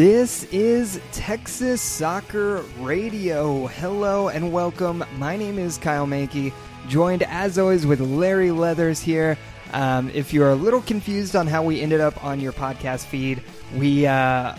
[0.00, 3.66] This is Texas Soccer Radio.
[3.66, 5.04] Hello and welcome.
[5.18, 6.54] My name is Kyle Mankey,
[6.88, 9.36] joined as always with Larry Leathers here.
[9.74, 13.42] Um, if you're a little confused on how we ended up on your podcast feed,
[13.76, 14.56] we uh,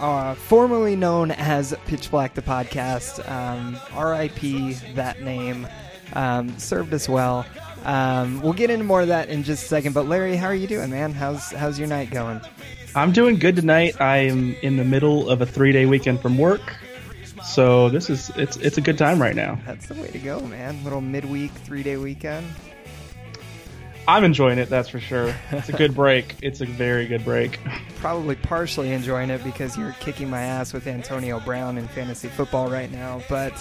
[0.00, 3.20] are formerly known as Pitch Black the Podcast.
[3.30, 5.68] Um, RIP that name.
[6.14, 7.46] Um, served us well.
[7.84, 9.92] Um, we'll get into more of that in just a second.
[9.94, 11.12] But Larry, how are you doing, man?
[11.12, 12.40] How's how's your night going?
[12.94, 14.00] I'm doing good tonight.
[14.00, 16.76] I am in the middle of a three day weekend from work.
[17.44, 19.58] So this is it's it's a good time right now.
[19.66, 20.82] That's the way to go, man.
[20.84, 22.46] Little midweek, three day weekend.
[24.06, 25.34] I'm enjoying it, that's for sure.
[25.52, 26.34] It's a good break.
[26.42, 27.60] It's a very good break.
[27.96, 32.68] Probably partially enjoying it because you're kicking my ass with Antonio Brown in fantasy football
[32.68, 33.54] right now, but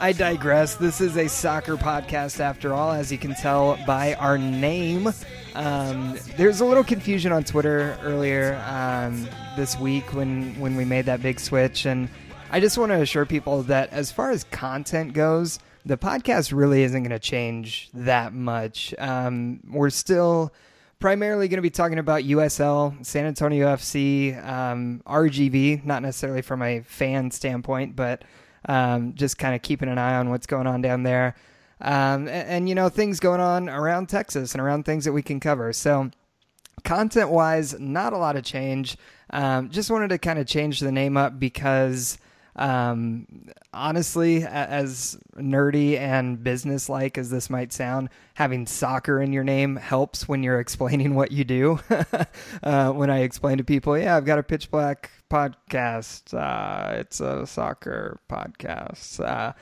[0.00, 0.76] I digress.
[0.76, 5.12] This is a soccer podcast after all, as you can tell by our name.
[5.56, 9.26] Um, there's a little confusion on Twitter earlier um,
[9.56, 12.10] this week when, when we made that big switch, and
[12.50, 16.82] I just want to assure people that as far as content goes, the podcast really
[16.82, 18.94] isn't going to change that much.
[18.98, 20.52] Um, we're still
[20.98, 26.60] primarily going to be talking about USL, San Antonio FC, um, RGV, not necessarily from
[26.60, 28.24] a fan standpoint, but
[28.68, 31.34] um, just kind of keeping an eye on what's going on down there.
[31.80, 35.22] Um, and, and, you know, things going on around Texas and around things that we
[35.22, 35.72] can cover.
[35.72, 36.10] So,
[36.84, 38.96] content wise, not a lot of change.
[39.30, 42.18] Um, just wanted to kind of change the name up because
[42.56, 43.26] um,
[43.74, 49.76] honestly, as nerdy and business like as this might sound, having soccer in your name
[49.76, 51.78] helps when you're explaining what you do.
[52.62, 57.20] uh, when I explain to people, yeah, I've got a pitch black podcast, uh, it's
[57.20, 59.20] a soccer podcast.
[59.20, 59.52] Uh,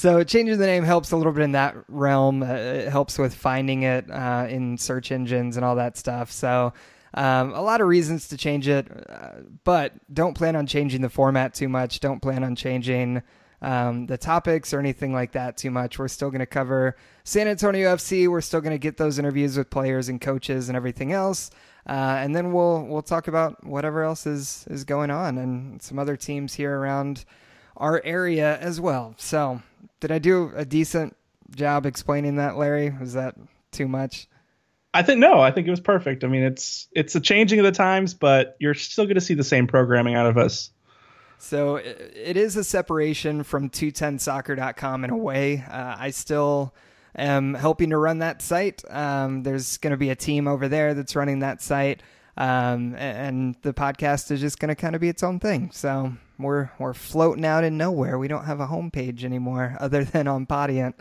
[0.00, 2.42] so changing the name helps a little bit in that realm.
[2.42, 6.32] Uh, it helps with finding it uh, in search engines and all that stuff.
[6.32, 6.72] So
[7.12, 11.10] um, a lot of reasons to change it, uh, but don't plan on changing the
[11.10, 12.00] format too much.
[12.00, 13.20] Don't plan on changing
[13.60, 15.98] um, the topics or anything like that too much.
[15.98, 18.26] We're still going to cover San Antonio FC.
[18.26, 21.50] We're still going to get those interviews with players and coaches and everything else.
[21.86, 25.98] Uh, and then we'll we'll talk about whatever else is is going on and some
[25.98, 27.26] other teams here around
[27.76, 29.14] our area as well.
[29.18, 29.60] So,
[30.00, 31.16] did I do a decent
[31.54, 32.90] job explaining that, Larry?
[32.98, 33.36] Was that
[33.70, 34.26] too much?
[34.92, 36.24] I think no, I think it was perfect.
[36.24, 39.34] I mean, it's it's a changing of the times, but you're still going to see
[39.34, 40.70] the same programming out of us.
[41.38, 45.64] So it is a separation from 210soccer.com in a way.
[45.66, 46.74] Uh, I still
[47.16, 48.82] am helping to run that site.
[48.90, 52.02] Um, there's going to be a team over there that's running that site.
[52.36, 55.70] Um, and the podcast is just going to kind of be its own thing.
[55.72, 56.12] So
[56.42, 58.18] we're we're floating out in nowhere.
[58.18, 60.94] We don't have a homepage anymore other than on Podiant.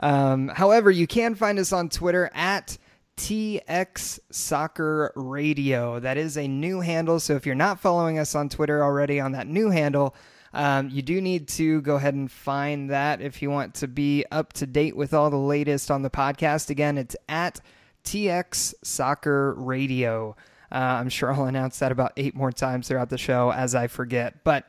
[0.00, 2.78] Um, however, you can find us on Twitter at
[3.16, 6.00] TX Soccer Radio.
[6.00, 7.20] That is a new handle.
[7.20, 10.14] So if you're not following us on Twitter already on that new handle,
[10.52, 14.24] um, you do need to go ahead and find that if you want to be
[14.30, 16.70] up to date with all the latest on the podcast.
[16.70, 17.60] Again, it's at
[18.04, 20.36] TX Soccer Radio.
[20.70, 23.88] Uh, I'm sure I'll announce that about eight more times throughout the show as I
[23.88, 24.44] forget.
[24.44, 24.64] But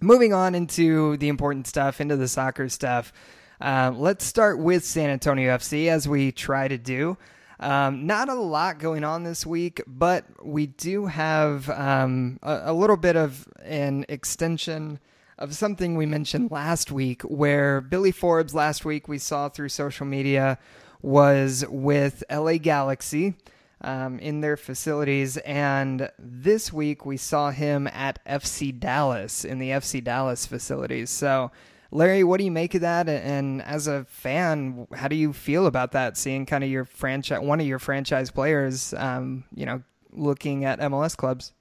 [0.00, 3.12] moving on into the important stuff, into the soccer stuff,
[3.60, 7.18] uh, let's start with San Antonio FC as we try to do.
[7.60, 12.72] Um, not a lot going on this week, but we do have um, a, a,
[12.72, 14.98] little bit of an extension
[15.36, 20.06] of something we mentioned last week, where Billy Forbes last week we saw through social
[20.06, 20.58] media
[21.02, 23.34] was with LA Galaxy.
[23.82, 25.38] Um, in their facilities.
[25.38, 31.08] And this week we saw him at FC Dallas in the FC Dallas facilities.
[31.08, 31.50] So
[31.92, 33.08] Larry, what do you make of that?
[33.08, 36.16] And as a fan, how do you feel about that?
[36.16, 40.78] Seeing kind of your franchise, one of your franchise players, um, you know, looking at
[40.80, 41.52] MLS clubs.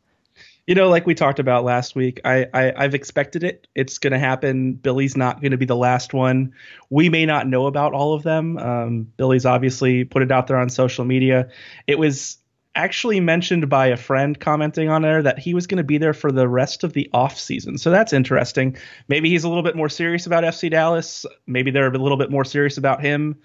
[0.69, 3.65] You know, like we talked about last week, I, I have expected it.
[3.73, 4.73] It's going to happen.
[4.73, 6.53] Billy's not going to be the last one.
[6.91, 8.55] We may not know about all of them.
[8.59, 11.49] Um, Billy's obviously put it out there on social media.
[11.87, 12.37] It was
[12.75, 16.13] actually mentioned by a friend commenting on there that he was going to be there
[16.13, 17.79] for the rest of the off season.
[17.79, 18.77] So that's interesting.
[19.07, 21.25] Maybe he's a little bit more serious about FC Dallas.
[21.47, 23.39] Maybe they're a little bit more serious about him.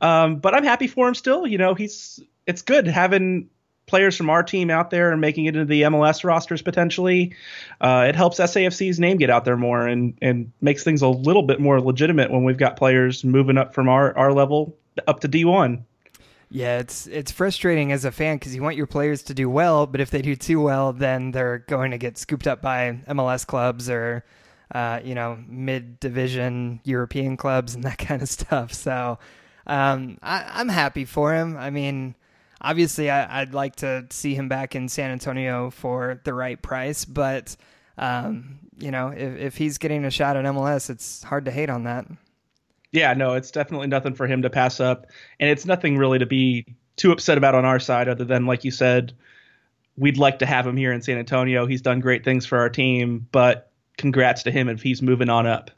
[0.00, 1.46] Um, but I'm happy for him still.
[1.46, 3.50] You know, he's it's good having
[3.90, 7.34] players from our team out there and making it into the MLS rosters potentially.
[7.80, 11.42] Uh, it helps SAFC's name get out there more and and makes things a little
[11.42, 14.74] bit more legitimate when we've got players moving up from our our level
[15.06, 15.82] up to D1.
[16.52, 19.86] Yeah, it's it's frustrating as a fan because you want your players to do well,
[19.86, 23.46] but if they do too well, then they're going to get scooped up by MLS
[23.46, 24.24] clubs or,
[24.74, 28.72] uh, you know, mid-division European clubs and that kind of stuff.
[28.72, 29.18] So,
[29.68, 31.56] um, I, am happy for him.
[31.56, 32.16] I mean,
[32.60, 37.04] obviously, I, would like to see him back in San Antonio for the right price,
[37.04, 37.56] but
[37.98, 41.70] um, you know, if, if he's getting a shot at MLS, it's hard to hate
[41.70, 42.06] on that.
[42.92, 45.06] Yeah, no, it's definitely nothing for him to pass up,
[45.38, 46.66] and it's nothing really to be
[46.96, 49.12] too upset about on our side, other than like you said,
[49.96, 51.66] we'd like to have him here in San Antonio.
[51.66, 55.46] He's done great things for our team, but congrats to him if he's moving on
[55.46, 55.70] up.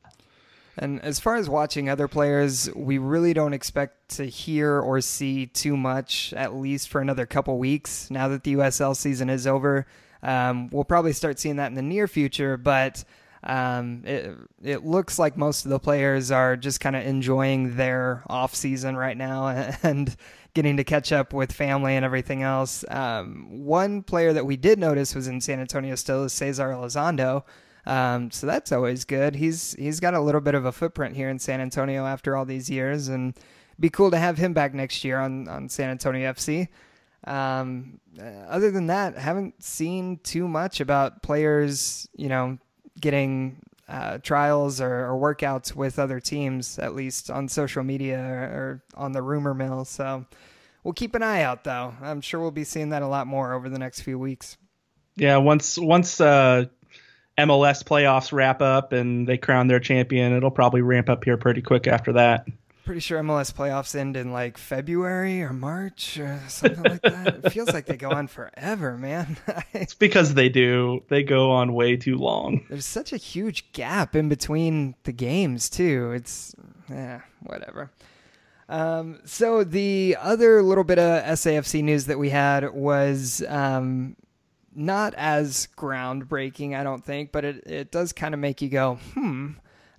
[0.78, 5.46] And as far as watching other players, we really don't expect to hear or see
[5.46, 8.10] too much, at least for another couple weeks.
[8.10, 9.86] Now that the USL season is over,
[10.22, 13.04] um, we'll probably start seeing that in the near future, but
[13.44, 18.22] um, it, it looks like most of the players are just kind of enjoying their
[18.28, 19.48] off season right now
[19.82, 20.16] and
[20.54, 22.84] getting to catch up with family and everything else.
[22.88, 27.44] Um, one player that we did notice was in San Antonio still is Cesar Elizondo.
[27.84, 29.34] Um, so that's always good.
[29.34, 32.44] He's he's got a little bit of a footprint here in San Antonio after all
[32.44, 33.36] these years, and
[33.80, 36.68] be cool to have him back next year on on San Antonio FC.
[37.24, 42.58] Um, uh, other than that, haven't seen too much about players, you know,
[43.00, 48.42] getting uh, trials or, or, workouts with other teams, at least on social media or,
[48.42, 49.84] or, on the rumor mill.
[49.84, 50.24] So
[50.82, 51.94] we'll keep an eye out, though.
[52.00, 54.56] I'm sure we'll be seeing that a lot more over the next few weeks.
[55.14, 56.66] Yeah, once once uh,
[57.38, 61.62] MLS playoffs wrap up and they crown their champion, it'll probably ramp up here pretty
[61.62, 62.46] quick after that
[62.84, 67.40] pretty sure MLS playoffs end in like February or March or something like that.
[67.44, 69.36] It feels like they go on forever, man.
[69.72, 71.02] it's because they do.
[71.08, 72.64] They go on way too long.
[72.68, 76.12] There's such a huge gap in between the games too.
[76.12, 76.54] It's
[76.88, 77.90] yeah, whatever.
[78.68, 84.16] Um, so the other little bit of SAFC news that we had was um,
[84.74, 88.98] not as groundbreaking, I don't think, but it, it does kind of make you go,
[89.14, 89.52] hmm.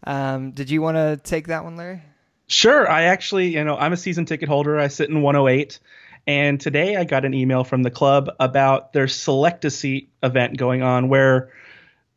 [0.05, 2.01] Um, did you want to take that one, Larry?
[2.47, 2.89] Sure.
[2.89, 4.77] I actually, you know, I'm a season ticket holder.
[4.77, 5.79] I sit in 108.
[6.25, 10.57] And today I got an email from the club about their select a seat event
[10.57, 11.51] going on where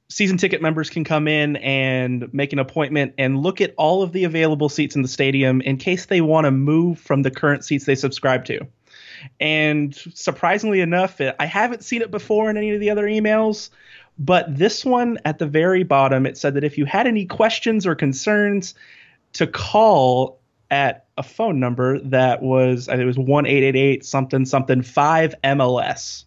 [0.08, 4.12] season ticket members can come in and make an appointment and look at all of
[4.12, 7.64] the available seats in the stadium in case they want to move from the current
[7.64, 8.60] seats they subscribe to.
[9.40, 13.70] And surprisingly enough, I haven't seen it before in any of the other emails,
[14.18, 17.86] but this one at the very bottom, it said that if you had any questions
[17.86, 18.74] or concerns,
[19.34, 20.40] to call
[20.70, 24.44] at a phone number that was I think it was one eight eight eight something
[24.44, 26.24] something five MLS,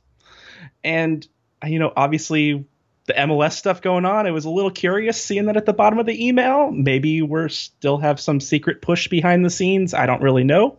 [0.83, 1.27] and
[1.65, 2.65] you know obviously
[3.09, 4.27] the MLS stuff going on.
[4.27, 6.71] I was a little curious seeing that at the bottom of the email.
[6.71, 9.94] Maybe we're still have some secret push behind the scenes.
[9.94, 10.77] I don't really know.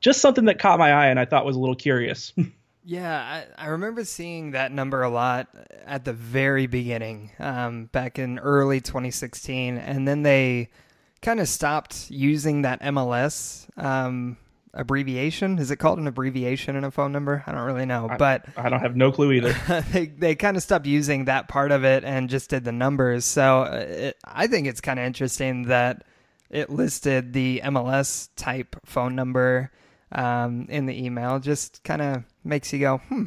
[0.00, 2.32] Just something that caught my eye and I thought was a little curious.
[2.82, 5.48] Yeah, I, I, remember seeing that number a lot
[5.84, 10.70] at the very beginning, um, back in early 2016, and then they
[11.20, 14.38] kind of stopped using that MLS um,
[14.74, 15.58] abbreviation.
[15.58, 17.42] Is it called an abbreviation in a phone number?
[17.46, 19.84] I don't really know, I, but I don't have no clue either.
[19.92, 23.24] they they kind of stopped using that part of it and just did the numbers.
[23.24, 26.04] So uh, it, I think it's kind of interesting that
[26.48, 29.70] it listed the MLS type phone number
[30.12, 31.38] um, in the email.
[31.38, 33.26] Just kind of makes you go, hmm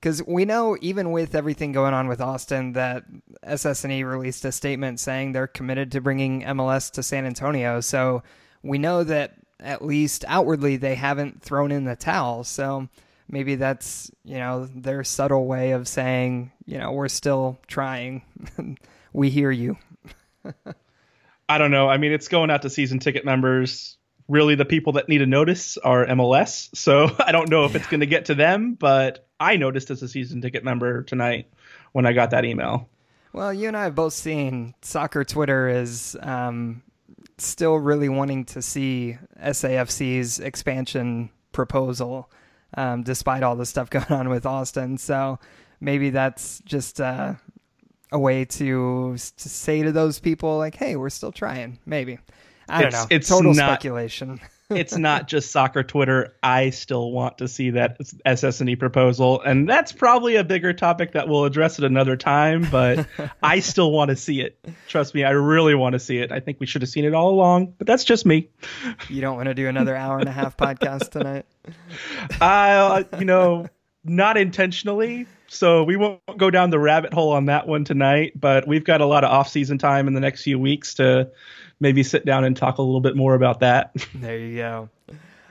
[0.00, 3.04] because we know even with everything going on with Austin that
[3.44, 7.80] SSNE released a statement saying they're committed to bringing MLS to San Antonio.
[7.80, 8.22] So
[8.62, 12.44] we know that at least outwardly they haven't thrown in the towel.
[12.44, 12.88] So
[13.28, 18.22] maybe that's you know their subtle way of saying you know we're still trying.
[19.12, 19.76] we hear you.
[21.48, 21.88] I don't know.
[21.88, 23.98] I mean, it's going out to season ticket members
[24.28, 26.68] really the people that need a notice are MLS.
[26.76, 27.78] So I don't know if yeah.
[27.78, 31.50] it's going to get to them, but I noticed as a season ticket member tonight
[31.92, 32.88] when I got that email.
[33.32, 36.82] Well, you and I have both seen soccer Twitter is um,
[37.44, 42.30] still really wanting to see SAFC's expansion proposal,
[42.76, 44.98] um, despite all the stuff going on with Austin.
[44.98, 45.38] So
[45.80, 47.34] maybe that's just uh,
[48.12, 52.18] a way to to say to those people, like, "Hey, we're still trying." Maybe.
[52.68, 53.06] I don't know.
[53.10, 54.40] It's total not, speculation.
[54.70, 56.36] it's not just soccer Twitter.
[56.42, 61.26] I still want to see that SSNE proposal, and that's probably a bigger topic that
[61.26, 62.66] we'll address at another time.
[62.70, 63.06] But
[63.42, 64.62] I still want to see it.
[64.86, 66.32] Trust me, I really want to see it.
[66.32, 68.50] I think we should have seen it all along, but that's just me.
[69.08, 71.46] You don't want to do another hour and a half podcast tonight?
[72.40, 73.68] Uh, you know,
[74.04, 75.26] not intentionally.
[75.50, 79.00] So we won't go down the rabbit hole on that one tonight, but we've got
[79.00, 81.30] a lot of off-season time in the next few weeks to
[81.80, 83.94] maybe sit down and talk a little bit more about that.
[84.14, 84.88] There you go.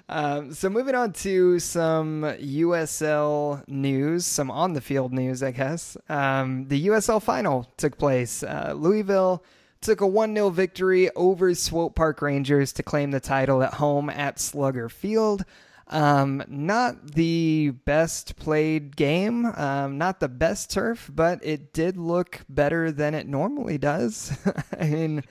[0.09, 5.97] Um, so moving on to some USL news, some on the field news, I guess.
[6.07, 8.41] Um, the USL final took place.
[8.43, 9.43] Uh, Louisville
[9.81, 14.09] took a 1 0 victory over Swope Park Rangers to claim the title at home
[14.09, 15.43] at Slugger Field.
[15.89, 22.41] Um, not the best played game, um, not the best turf, but it did look
[22.49, 24.37] better than it normally does.
[24.79, 25.23] I mean,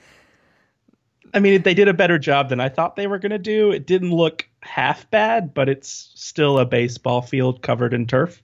[1.33, 3.71] I mean, they did a better job than I thought they were going to do.
[3.71, 8.41] It didn't look half bad, but it's still a baseball field covered in turf.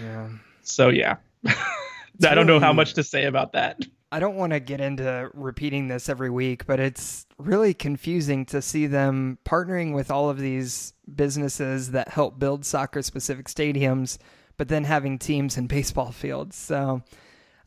[0.00, 0.28] yeah.
[0.62, 3.84] So yeah, I don't know how much to say about that.
[4.12, 8.60] I don't want to get into repeating this every week, but it's really confusing to
[8.60, 14.18] see them partnering with all of these businesses that help build soccer specific stadiums,
[14.58, 16.56] but then having teams in baseball fields.
[16.56, 17.02] So,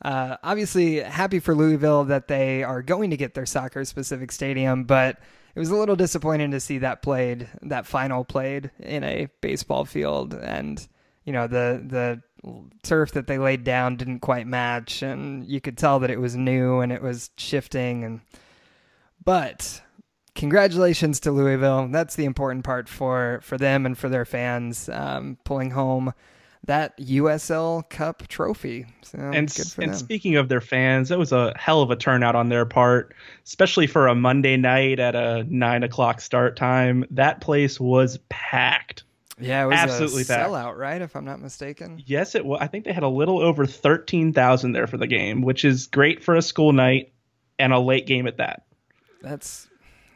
[0.02, 4.84] uh, obviously, happy for Louisville that they are going to get their soccer specific stadium,
[4.84, 5.18] but
[5.54, 9.84] it was a little disappointing to see that played, that final played in a baseball
[9.84, 10.34] field.
[10.34, 10.86] And,
[11.24, 12.22] you know, the, the
[12.82, 16.36] turf that they laid down didn't quite match and you could tell that it was
[16.36, 18.20] new and it was shifting and
[19.24, 19.82] but
[20.34, 25.38] congratulations to Louisville that's the important part for for them and for their fans um,
[25.44, 26.12] pulling home
[26.66, 31.32] that USL Cup trophy so and good for and speaking of their fans, that was
[31.32, 35.44] a hell of a turnout on their part, especially for a Monday night at a
[35.44, 37.04] nine o'clock start time.
[37.10, 39.04] That place was packed.
[39.38, 40.50] yeah it was absolutely a packed.
[40.50, 42.58] sellout right if I'm not mistaken Yes, it was.
[42.60, 45.86] I think they had a little over thirteen thousand there for the game, which is
[45.86, 47.12] great for a school night
[47.58, 48.64] and a late game at that.
[49.22, 49.68] that's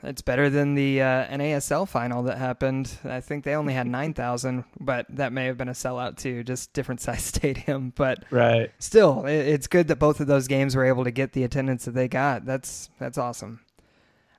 [0.03, 2.91] that's better than the uh, NASL final that happened.
[3.05, 6.73] I think they only had 9,000, but that may have been a sellout too, just
[6.73, 7.93] different size stadium.
[7.97, 8.71] But Right.
[8.79, 11.85] still, it, it's good that both of those games were able to get the attendance
[11.85, 12.45] that they got.
[12.45, 13.61] That's that's awesome.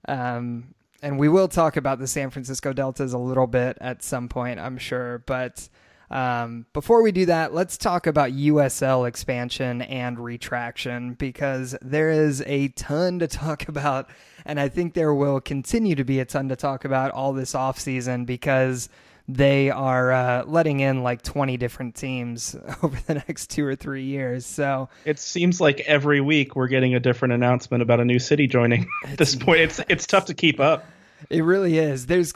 [0.08, 4.28] Um, and we will talk about the San Francisco Deltas a little bit at some
[4.30, 5.24] point, I'm sure.
[5.26, 5.68] But
[6.12, 12.44] um, before we do that, let's talk about USL expansion and retraction because there is
[12.46, 14.10] a ton to talk about,
[14.46, 17.54] and I think there will continue to be a ton to talk about all this
[17.54, 18.90] offseason because
[19.28, 24.04] they are uh, letting in like 20 different teams over the next two or three
[24.04, 24.46] years.
[24.46, 28.48] So It seems like every week we're getting a different announcement about a new city
[28.48, 28.88] joining.
[29.06, 30.86] At this point, it's it's tough to keep up.
[31.30, 32.08] It really is.
[32.08, 32.34] There's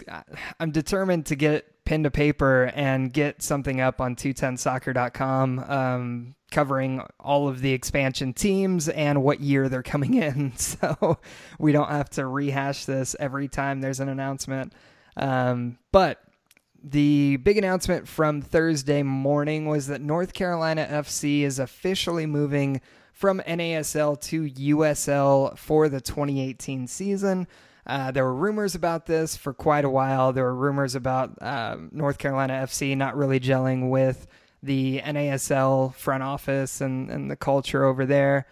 [0.59, 7.01] I'm determined to get pen to paper and get something up on 210soccer.com um, covering
[7.19, 10.53] all of the expansion teams and what year they're coming in.
[10.57, 11.19] So
[11.59, 14.73] we don't have to rehash this every time there's an announcement.
[15.17, 16.19] Um, but
[16.83, 23.41] the big announcement from Thursday morning was that North Carolina FC is officially moving from
[23.47, 27.47] NASL to USL for the 2018 season.
[27.87, 30.33] Uh, there were rumors about this for quite a while.
[30.33, 34.27] There were rumors about um, North Carolina FC not really gelling with
[34.65, 38.45] the NASL front office and, and the culture over there.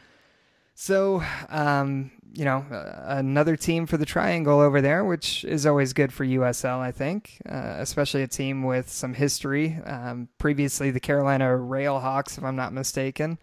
[0.76, 5.94] So, um, you know, uh, another team for the Triangle over there, which is always
[5.94, 9.78] good for USL, I think, uh, especially a team with some history.
[9.86, 13.38] Um, previously, the Carolina Railhawks, if I'm not mistaken,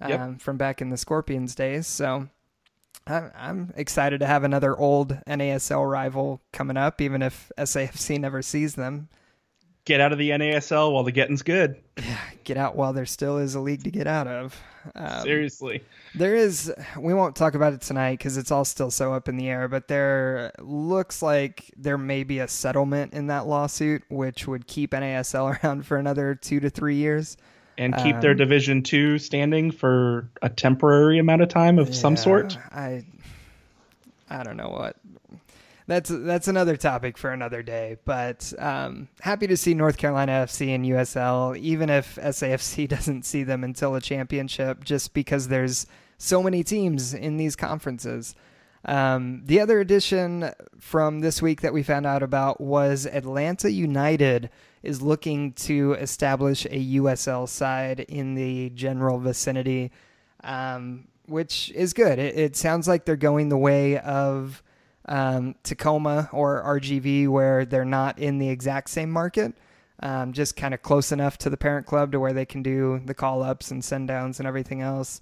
[0.00, 0.40] um, Yep.
[0.40, 1.86] from back in the Scorpions days.
[1.86, 2.28] So,
[3.06, 8.42] I'm, I'm excited to have another old NASL rival coming up, even if SAFC never
[8.42, 9.08] sees them.
[9.84, 11.76] Get out of the NASL while the getting's good.
[11.98, 14.60] Yeah, Get out while there still is a league to get out of.
[14.94, 15.82] Um, Seriously.
[16.14, 19.36] There is, we won't talk about it tonight because it's all still so up in
[19.36, 24.46] the air, but there looks like there may be a settlement in that lawsuit, which
[24.46, 27.36] would keep NASL around for another two to three years.
[27.78, 32.16] And keep their Um, Division Two standing for a temporary amount of time of some
[32.16, 32.56] sort.
[32.70, 33.04] I,
[34.28, 34.96] I don't know what.
[35.86, 37.96] That's that's another topic for another day.
[38.04, 43.42] But um, happy to see North Carolina FC and USL, even if SAFC doesn't see
[43.42, 45.86] them until a championship, just because there's
[46.18, 48.34] so many teams in these conferences.
[48.84, 54.50] Um, the other addition from this week that we found out about was Atlanta United
[54.82, 59.92] is looking to establish a USL side in the general vicinity,
[60.42, 62.18] um, which is good.
[62.18, 64.62] It, it sounds like they're going the way of
[65.06, 69.54] um, Tacoma or RGV, where they're not in the exact same market,
[70.02, 73.00] um, just kind of close enough to the parent club to where they can do
[73.04, 75.20] the call ups and send downs and everything else.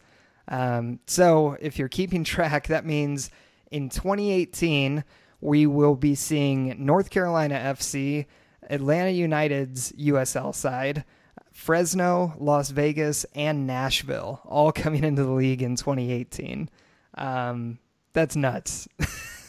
[0.48, 3.30] Um, so if you're keeping track, that means
[3.70, 5.04] in 2018,
[5.40, 8.26] we will be seeing North Carolina FC,
[8.68, 11.04] Atlanta United's USL side,
[11.52, 16.68] Fresno, Las Vegas, and Nashville all coming into the league in 2018.
[17.16, 17.78] Um,
[18.12, 18.88] that's nuts.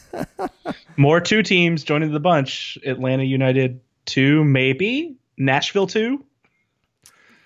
[0.96, 2.78] More two teams joining the bunch.
[2.84, 5.16] Atlanta United two, maybe.
[5.36, 6.24] Nashville two.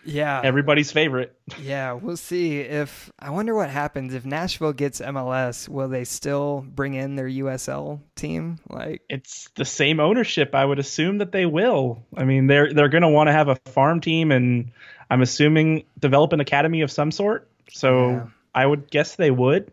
[0.06, 0.40] Yeah.
[0.42, 1.36] Everybody's favorite.
[1.60, 6.64] Yeah, we'll see if I wonder what happens if Nashville gets MLS, will they still
[6.66, 8.58] bring in their USL team?
[8.70, 10.54] Like it's the same ownership.
[10.54, 12.04] I would assume that they will.
[12.16, 14.70] I mean, they're they're going to want to have a farm team and
[15.10, 17.50] I'm assuming develop an academy of some sort.
[17.70, 18.26] So yeah.
[18.54, 19.72] I would guess they would.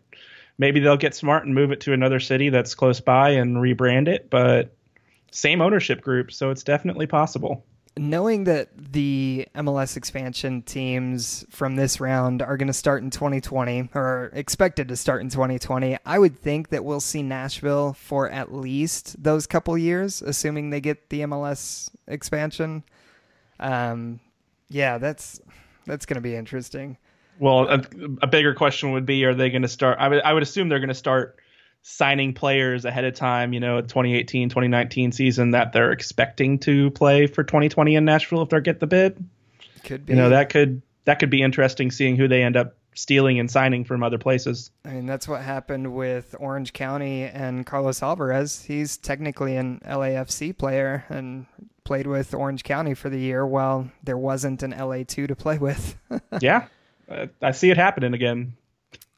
[0.58, 4.08] Maybe they'll get smart and move it to another city that's close by and rebrand
[4.08, 4.74] it, but
[5.30, 7.64] same ownership group, so it's definitely possible
[7.96, 13.90] knowing that the MLS expansion teams from this round are going to start in 2020
[13.94, 18.52] or expected to start in 2020, I would think that we'll see Nashville for at
[18.52, 22.82] least those couple years, assuming they get the MLS expansion.
[23.60, 24.20] Um,
[24.68, 25.40] yeah, that's
[25.86, 26.96] that's going to be interesting.
[27.38, 27.84] Well, a,
[28.22, 29.98] a, bigger question would be: Are they going to start?
[30.00, 31.38] I would I would assume they're going to start
[31.82, 37.26] signing players ahead of time, you know, 2018, 2019 season that they're expecting to play
[37.26, 39.22] for 2020 in Nashville if they get the bid.
[39.84, 40.14] Could be.
[40.14, 43.50] You know, that could that could be interesting seeing who they end up stealing and
[43.50, 44.70] signing from other places.
[44.84, 48.64] I mean, that's what happened with Orange County and Carlos Alvarez.
[48.64, 51.46] He's technically an LAFC player and
[51.84, 55.96] played with Orange County for the year while there wasn't an LA2 to play with.
[56.40, 56.66] yeah.
[57.08, 58.54] I see it happening again.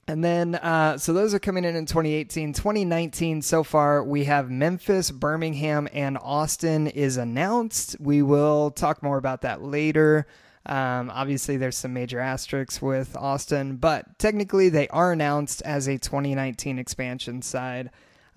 [0.08, 2.52] And then, uh, so those are coming in in 2018.
[2.52, 7.96] 2019, so far, we have Memphis, Birmingham, and Austin is announced.
[7.98, 10.28] We will talk more about that later.
[10.64, 15.98] Um, obviously, there's some major asterisks with Austin, but technically, they are announced as a
[15.98, 17.90] 2019 expansion side.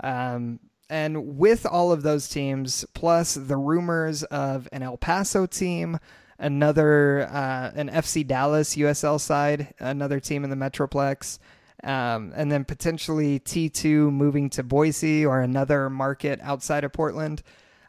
[0.03, 6.00] Um, and with all of those teams, plus the rumors of an El Paso team,
[6.39, 11.38] another uh, an FC Dallas USL side, another team in the Metroplex,
[11.84, 17.43] um, and then potentially T2 moving to Boise or another market outside of Portland.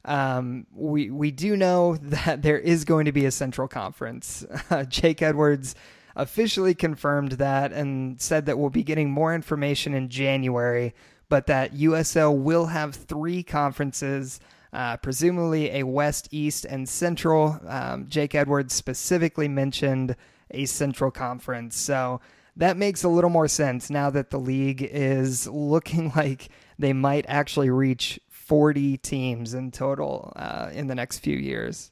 [0.05, 4.45] Um, we we do know that there is going to be a central conference.
[4.69, 5.75] Uh, Jake Edwards
[6.17, 10.93] officially confirmed that and said that we'll be getting more information in January,
[11.29, 14.41] but that USL will have three conferences.
[14.73, 17.59] Uh, presumably a West, East, and Central.
[17.67, 20.15] Um, Jake Edwards specifically mentioned
[20.53, 21.77] a Central Conference.
[21.77, 22.21] So
[22.57, 27.25] that makes a little more sense now that the league is looking like they might
[27.29, 31.91] actually reach 40 teams in total uh, in the next few years.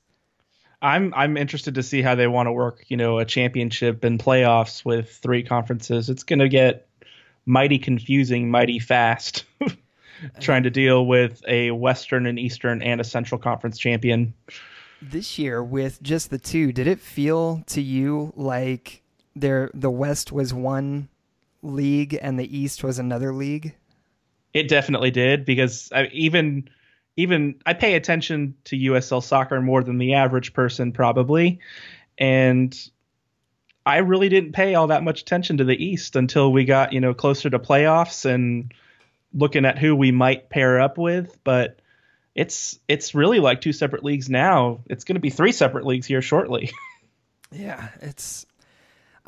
[0.80, 4.18] I'm I'm interested to see how they want to work, you know, a championship and
[4.18, 6.08] playoffs with three conferences.
[6.08, 6.88] It's going to get
[7.46, 9.44] mighty confusing, mighty fast.
[10.40, 14.34] trying to deal with a Western and Eastern and a Central Conference champion.
[15.00, 19.02] This year with just the two, did it feel to you like
[19.36, 21.08] there the West was one
[21.62, 23.74] league and the East was another league?
[24.54, 26.68] It definitely did because I, even
[27.16, 31.60] even I pay attention to USL soccer more than the average person probably,
[32.16, 32.76] and
[33.84, 37.00] I really didn't pay all that much attention to the East until we got you
[37.00, 38.72] know closer to playoffs and
[39.32, 41.80] looking at who we might pair up with, but
[42.34, 44.80] it's it's really like two separate leagues now.
[44.86, 46.70] It's going to be three separate leagues here shortly.
[47.52, 48.46] yeah, it's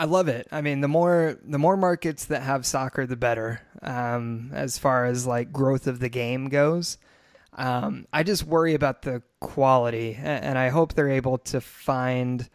[0.00, 0.48] I love it.
[0.50, 3.60] I mean, the more the more markets that have soccer, the better.
[3.82, 6.96] Um, as far as like growth of the game goes,
[7.52, 12.48] um, I just worry about the quality, and I hope they're able to find.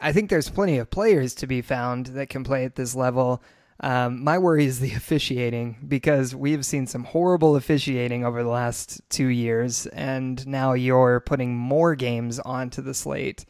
[0.00, 3.42] I think there's plenty of players to be found that can play at this level.
[3.82, 9.00] Um, my worry is the officiating because we've seen some horrible officiating over the last
[9.10, 13.44] two years, and now you're putting more games onto the slate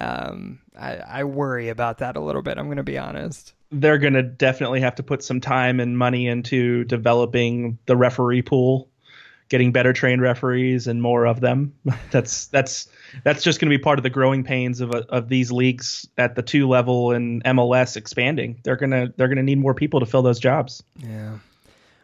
[0.00, 2.58] um, I, I worry about that a little bit.
[2.58, 3.54] I'm going to be honest.
[3.70, 8.42] They're going to definitely have to put some time and money into developing the referee
[8.42, 8.88] pool,
[9.52, 11.74] getting better trained referees and more of them.
[12.10, 12.88] that's that's
[13.22, 16.34] that's just going to be part of the growing pains of of these leagues at
[16.34, 18.58] the two level and MLS expanding.
[18.64, 20.82] They're gonna they're gonna need more people to fill those jobs.
[20.96, 21.38] Yeah.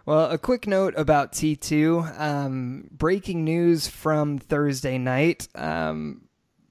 [0.05, 2.21] Well, a quick note about T2.
[2.21, 5.49] Um, breaking news from Thursday night.
[5.55, 6.29] Um,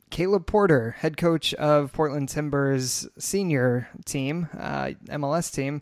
[0.09, 5.81] Caleb Porter, head coach of Portland Timbers senior team, uh, MLS team,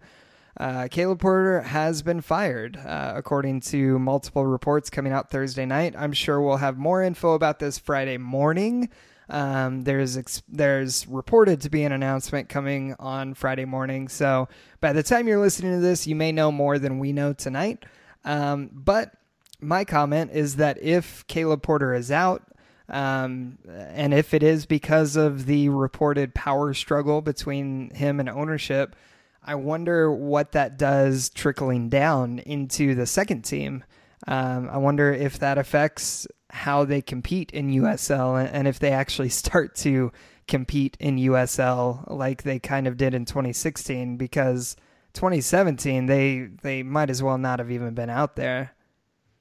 [0.57, 5.95] uh, Caleb Porter has been fired, uh, according to multiple reports coming out Thursday night.
[5.97, 8.89] I'm sure we'll have more info about this Friday morning.
[9.27, 14.07] Um, there's ex- there's reported to be an announcement coming on Friday morning.
[14.07, 14.47] So
[14.79, 17.85] by the time you're listening to this, you may know more than we know tonight.
[18.23, 19.13] Um, but
[19.59, 22.43] my comment is that if Caleb Porter is out,
[22.87, 28.95] um, and if it is because of the reported power struggle between him and ownership,
[29.45, 33.83] I wonder what that does trickling down into the second team.
[34.27, 39.29] Um, I wonder if that affects how they compete in USL and if they actually
[39.43, 40.11] start to
[40.47, 44.75] compete in USL like they kind of did in 2016 because
[45.13, 48.71] 2017 they they might as well not have even been out there.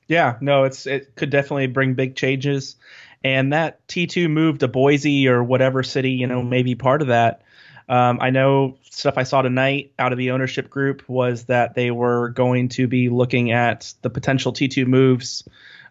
[0.06, 2.76] Yeah, no, it's it could definitely bring big changes
[3.24, 7.08] and that T2 move to Boise or whatever city, you know, may be part of
[7.08, 7.40] that.
[7.88, 11.90] Um, I know stuff I saw tonight out of the ownership group was that they
[11.90, 15.46] were going to be looking at the potential T2 moves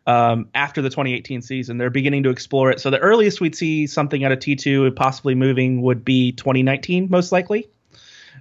[0.07, 1.77] um, after the 2018 season.
[1.77, 2.79] They're beginning to explore it.
[2.79, 7.31] So the earliest we'd see something out of T2 possibly moving would be 2019, most
[7.31, 7.69] likely.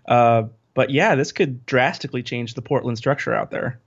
[0.06, 0.44] Uh,
[0.74, 3.78] but yeah, this could drastically change the Portland structure out there.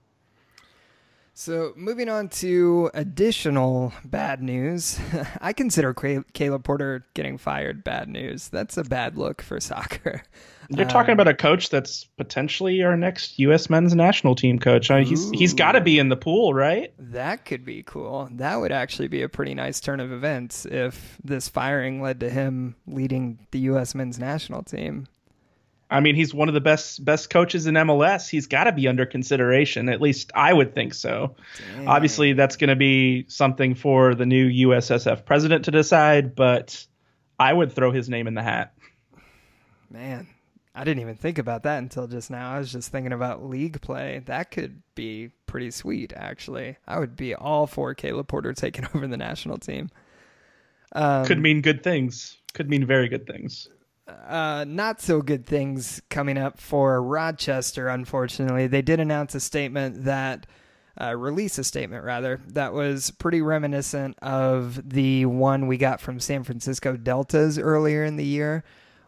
[1.38, 4.98] So, moving on to additional bad news,
[5.42, 8.48] I consider Caleb Porter getting fired bad news.
[8.48, 10.22] That's a bad look for soccer.
[10.70, 13.70] You're talking um, about a coach that's potentially our next U.S.
[13.70, 14.90] men's national team coach.
[14.90, 16.92] I mean, he's he's got to be in the pool, right?
[16.98, 18.28] That could be cool.
[18.32, 22.30] That would actually be a pretty nice turn of events if this firing led to
[22.30, 23.94] him leading the U.S.
[23.94, 25.06] men's national team.
[25.88, 28.28] I mean, he's one of the best best coaches in MLS.
[28.28, 29.88] He's got to be under consideration.
[29.88, 31.36] At least I would think so.
[31.76, 31.86] Dang.
[31.86, 36.84] Obviously, that's going to be something for the new USSF president to decide, but
[37.38, 38.74] I would throw his name in the hat.
[39.90, 40.26] Man,
[40.76, 42.52] I didn't even think about that until just now.
[42.52, 44.22] I was just thinking about league play.
[44.26, 46.76] That could be pretty sweet, actually.
[46.86, 49.90] I would be all for Caleb Porter taking over the national team.
[50.92, 52.36] Um, could mean good things.
[52.52, 53.68] Could mean very good things
[54.08, 58.66] uh, not so good things coming up for Rochester, unfortunately.
[58.66, 60.46] They did announce a statement that,
[61.00, 66.20] uh, release a statement rather, that was pretty reminiscent of the one we got from
[66.20, 68.64] San Francisco Deltas earlier in the year,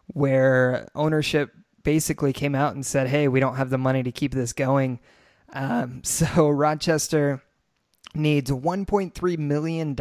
[0.09, 4.33] where ownership basically came out and said, hey, we don't have the money to keep
[4.33, 5.01] this going.
[5.53, 7.43] Um, so Rochester
[8.15, 9.95] needs $1.3 million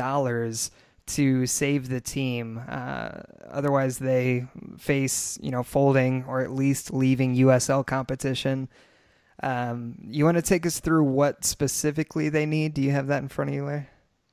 [1.07, 2.61] to save the team.
[2.67, 3.09] Uh,
[3.49, 4.45] otherwise, they
[4.77, 8.69] face you know folding or at least leaving USL competition.
[9.41, 12.73] Um, you want to take us through what specifically they need?
[12.73, 13.87] Do you have that in front of you, Larry?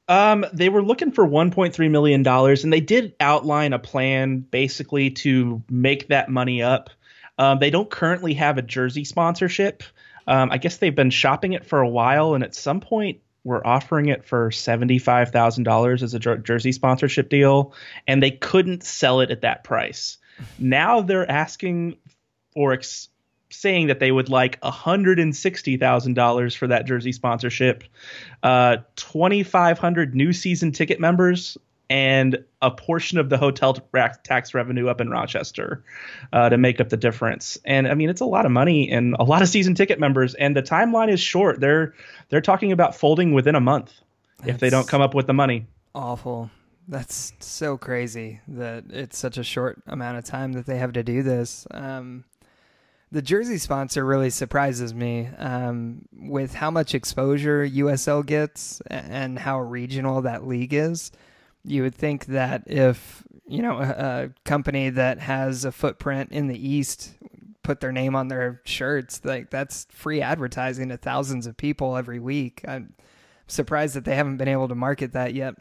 [0.09, 5.11] Um, they were looking for 1.3 million dollars, and they did outline a plan basically
[5.11, 6.91] to make that money up.
[7.39, 9.83] Um, they don't currently have a jersey sponsorship.
[10.27, 13.67] Um, I guess they've been shopping it for a while, and at some point were
[13.67, 17.75] offering it for $75,000 as a jersey sponsorship deal,
[18.07, 20.19] and they couldn't sell it at that price.
[20.59, 21.97] now they're asking
[22.55, 23.09] or ex-
[23.51, 27.85] saying that they would like $160,000 for that jersey sponsorship,
[28.43, 31.57] uh, 2,500 new season ticket members,
[31.91, 33.75] and a portion of the hotel
[34.25, 35.85] tax revenue up in Rochester
[36.33, 37.59] uh, to make up the difference.
[37.65, 40.35] And I mean, it's a lot of money and a lot of season ticket members.
[40.35, 41.61] And the timeline is short.
[41.61, 41.95] They're
[42.31, 43.93] they're talking about folding within a month
[44.39, 45.67] That's if they don't come up with the money.
[45.95, 46.51] Awful.
[46.89, 51.03] That's so crazy that it's such a short amount of time that they have to
[51.03, 51.67] do this.
[51.71, 52.25] Um,
[53.15, 59.61] the jersey sponsor really surprises me um, with how much exposure USL gets and how
[59.61, 61.13] regional that league is.
[61.63, 66.49] You would think that if you know a, a, company that has a footprint in
[66.49, 67.15] the east
[67.63, 72.19] put their name on their shirts like that's free advertising to thousands of people every
[72.19, 72.63] week.
[72.67, 72.95] I'm
[73.47, 75.55] surprised that they haven't been able to market that yet.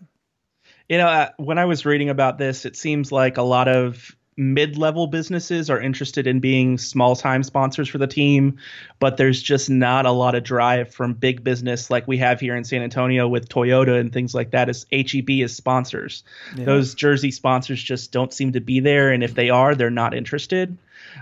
[0.90, 4.16] You know uh, when i was reading about this it seems like a lot of
[4.38, 8.58] mid-level businesses are interested in being small-time sponsors for the team,
[9.00, 12.56] but there's just not a lot of drive from big business like we have here
[12.56, 16.24] in San Antonio with Toyota and things like that as HEB as sponsors.
[16.56, 16.66] Yeah.
[16.66, 20.14] Those jersey sponsors just don't seem to be there, and if they are, they're not
[20.14, 20.78] interested.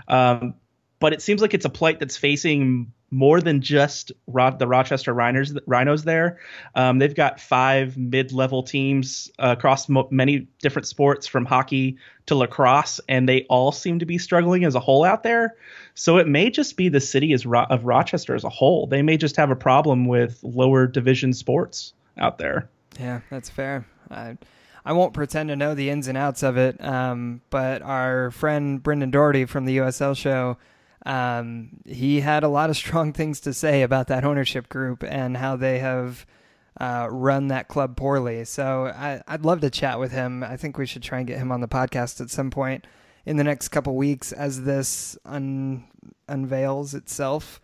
[0.08, 0.54] Um,
[1.02, 5.12] but it seems like it's a plight that's facing more than just Ro- the Rochester
[5.12, 6.38] Rhinos, Rhinos there.
[6.76, 12.36] Um, they've got five mid-level teams uh, across mo- many different sports, from hockey to
[12.36, 15.56] lacrosse, and they all seem to be struggling as a whole out there.
[15.94, 18.86] So it may just be the city Ro- of Rochester as a whole.
[18.86, 22.70] They may just have a problem with lower division sports out there.
[23.00, 23.86] Yeah, that's fair.
[24.08, 24.38] I
[24.84, 28.82] I won't pretend to know the ins and outs of it, um, but our friend
[28.82, 30.56] Brendan Doherty from the USL show
[31.04, 35.36] um, he had a lot of strong things to say about that ownership group and
[35.36, 36.26] how they have
[36.80, 38.44] uh, run that club poorly.
[38.44, 40.42] So I, would love to chat with him.
[40.42, 42.86] I think we should try and get him on the podcast at some point
[43.26, 45.84] in the next couple weeks as this un-
[46.28, 47.60] unveils itself.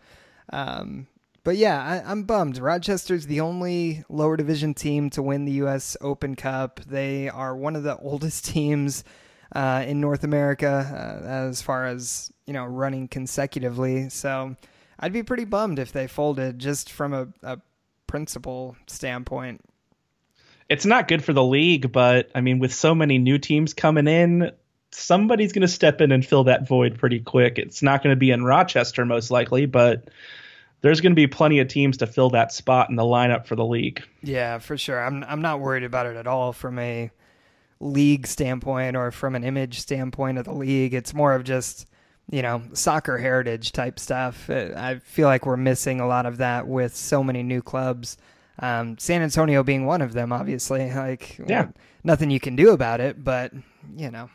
[0.51, 1.07] Um,
[1.43, 2.57] but yeah, I, am bummed.
[2.57, 5.97] Rochester's the only lower division team to win the U.S.
[6.01, 6.79] Open Cup.
[6.85, 9.03] They are one of the oldest teams
[9.53, 14.09] uh, in North America uh, as far as you know running consecutively.
[14.09, 14.55] So
[14.99, 17.59] I'd be pretty bummed if they folded just from a, a
[18.07, 19.61] principle standpoint.
[20.67, 24.07] it's not good for the league, but I mean, with so many new teams coming
[24.07, 24.51] in,
[24.91, 27.57] somebody's going to step in and fill that void pretty quick.
[27.57, 30.09] It's not going to be in Rochester most likely, but
[30.81, 33.55] there's going to be plenty of teams to fill that spot in the lineup for
[33.55, 34.03] the league.
[34.23, 34.99] Yeah, for sure.
[35.03, 37.11] I'm I'm not worried about it at all from a
[37.79, 40.93] league standpoint or from an image standpoint of the league.
[40.93, 41.87] It's more of just
[42.31, 44.49] you know soccer heritage type stuff.
[44.49, 48.17] I feel like we're missing a lot of that with so many new clubs.
[48.61, 50.91] Um, San Antonio being one of them, obviously.
[50.93, 53.53] Like, yeah, well, nothing you can do about it, but
[53.95, 54.29] you know,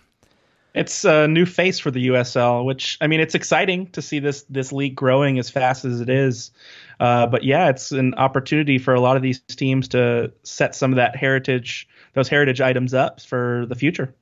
[0.74, 4.42] it's a new face for the USL, which I mean, it's exciting to see this
[4.50, 6.50] this league growing as fast as it is.
[6.98, 10.92] Uh, but yeah, it's an opportunity for a lot of these teams to set some
[10.92, 14.14] of that heritage, those heritage items up for the future.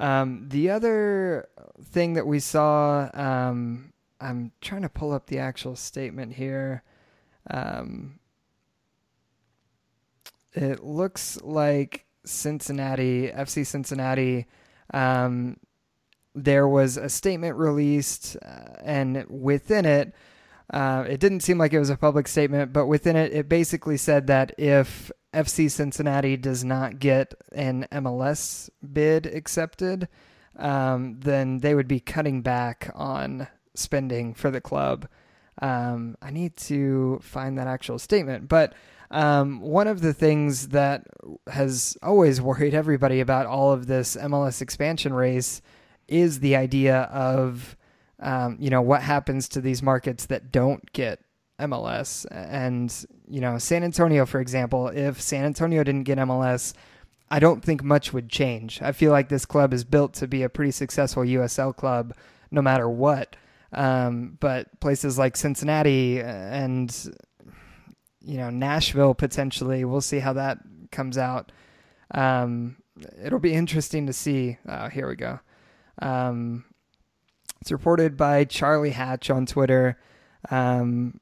[0.00, 1.48] Um, the other
[1.82, 6.82] thing that we saw, um, I'm trying to pull up the actual statement here.
[7.50, 8.18] Um,
[10.52, 14.46] it looks like Cincinnati, FC Cincinnati
[14.94, 15.56] um,
[16.34, 20.14] there was a statement released, uh, and within it,
[20.72, 23.96] uh, it didn't seem like it was a public statement, but within it, it basically
[23.96, 30.08] said that if FC Cincinnati does not get an MLS bid accepted,
[30.56, 35.08] um, then they would be cutting back on spending for the club.
[35.60, 38.74] Um, I need to find that actual statement, but
[39.10, 41.06] um, one of the things that
[41.46, 45.62] has always worried everybody about all of this MLS expansion race
[46.08, 47.76] is the idea of,
[48.20, 51.20] um, you know, what happens to these markets that don't get
[51.58, 52.26] MLS.
[52.30, 52.94] And,
[53.28, 56.74] you know, San Antonio, for example, if San Antonio didn't get MLS,
[57.30, 58.82] I don't think much would change.
[58.82, 62.14] I feel like this club is built to be a pretty successful USL club
[62.50, 63.36] no matter what.
[63.72, 66.94] Um, but places like Cincinnati and
[68.24, 69.84] you know Nashville potentially.
[69.84, 70.58] We'll see how that
[70.90, 71.52] comes out.
[72.12, 72.76] Um,
[73.22, 74.58] it'll be interesting to see.
[74.66, 75.40] Uh, here we go.
[76.00, 76.64] Um,
[77.60, 79.98] it's reported by Charlie Hatch on Twitter.
[80.50, 81.20] Um,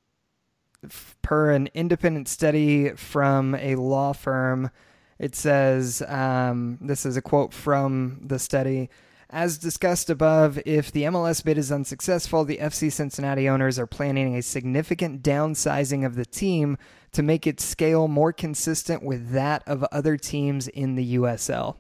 [1.23, 4.71] per an independent study from a law firm,
[5.19, 8.91] it says um, this is a quote from the study.
[9.35, 14.37] As discussed above, if the MLS bid is unsuccessful, the FC Cincinnati owners are planning
[14.37, 16.77] a significant downsizing of the team
[17.13, 21.79] to make its scale more consistent with that of other teams in the USL.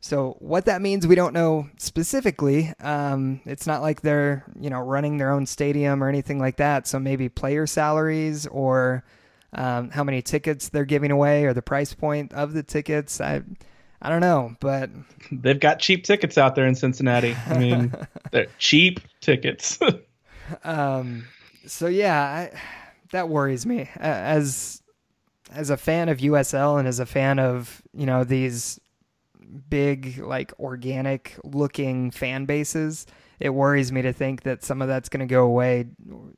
[0.00, 2.72] So what that means, we don't know specifically.
[2.80, 6.88] Um, it's not like they're you know running their own stadium or anything like that.
[6.88, 9.04] So maybe player salaries or
[9.52, 13.20] um, how many tickets they're giving away or the price point of the tickets.
[13.20, 13.42] I
[14.06, 14.88] I don't know, but
[15.32, 17.36] they've got cheap tickets out there in Cincinnati.
[17.48, 17.92] I mean,
[18.30, 19.80] they're cheap tickets.
[20.64, 21.24] um,
[21.66, 22.60] so yeah, I,
[23.10, 24.80] that worries me as
[25.52, 28.78] as a fan of USL and as a fan of you know these
[29.68, 33.06] big like organic looking fan bases.
[33.40, 35.86] It worries me to think that some of that's going to go away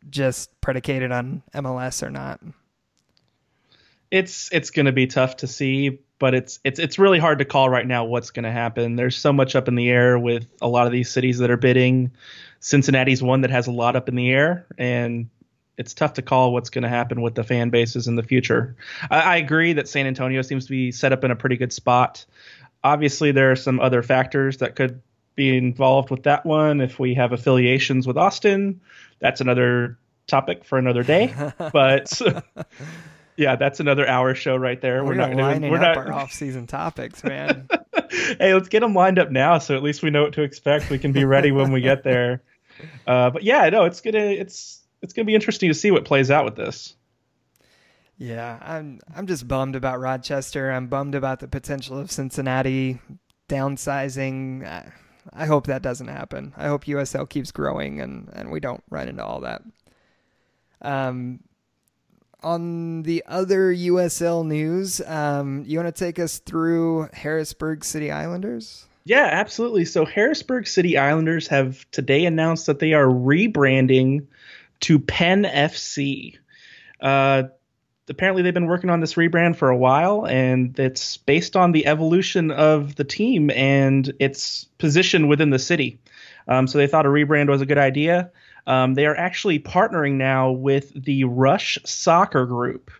[0.08, 2.40] just predicated on MLS or not.
[4.10, 7.44] It's it's going to be tough to see, but it's it's it's really hard to
[7.44, 8.96] call right now what's going to happen.
[8.96, 11.56] There's so much up in the air with a lot of these cities that are
[11.56, 12.12] bidding.
[12.60, 15.28] Cincinnati's one that has a lot up in the air, and
[15.76, 18.76] it's tough to call what's going to happen with the fan bases in the future.
[19.10, 21.72] I, I, agree that San Antonio seems to be set up in a pretty good
[21.72, 22.26] spot.
[22.82, 25.00] Obviously, there are some other factors that could
[25.36, 26.80] be involved with that one.
[26.80, 28.80] If we have affiliations with Austin,
[29.20, 31.32] that's another topic for another day.
[31.72, 32.20] but
[33.38, 35.04] yeah, that's another hour show right there.
[35.04, 37.68] We're, we're not lining we're up not, our off-season topics, man.
[38.10, 40.90] hey, let's get them lined up now, so at least we know what to expect.
[40.90, 42.42] We can be ready when we get there.
[43.08, 46.30] Uh, but yeah, no, it's gonna it's it's gonna be interesting to see what plays
[46.30, 46.94] out with this.
[48.18, 50.70] Yeah, I'm I'm just bummed about Rochester.
[50.70, 53.00] I'm bummed about the potential of Cincinnati
[53.48, 54.64] downsizing.
[54.64, 54.92] I,
[55.32, 56.54] I hope that doesn't happen.
[56.56, 59.62] I hope USL keeps growing and and we don't run into all that.
[60.80, 61.40] Um,
[62.42, 68.86] on the other USL news, um, you want to take us through Harrisburg City Islanders?
[69.04, 69.86] Yeah, absolutely.
[69.86, 74.26] So, Harrisburg City Islanders have today announced that they are rebranding
[74.80, 76.36] to Penn FC.
[77.00, 77.44] Uh,
[78.08, 81.86] apparently, they've been working on this rebrand for a while, and it's based on the
[81.86, 85.98] evolution of the team and its position within the city.
[86.46, 88.30] Um, so, they thought a rebrand was a good idea.
[88.68, 92.90] Um, they are actually partnering now with the Rush Soccer Group.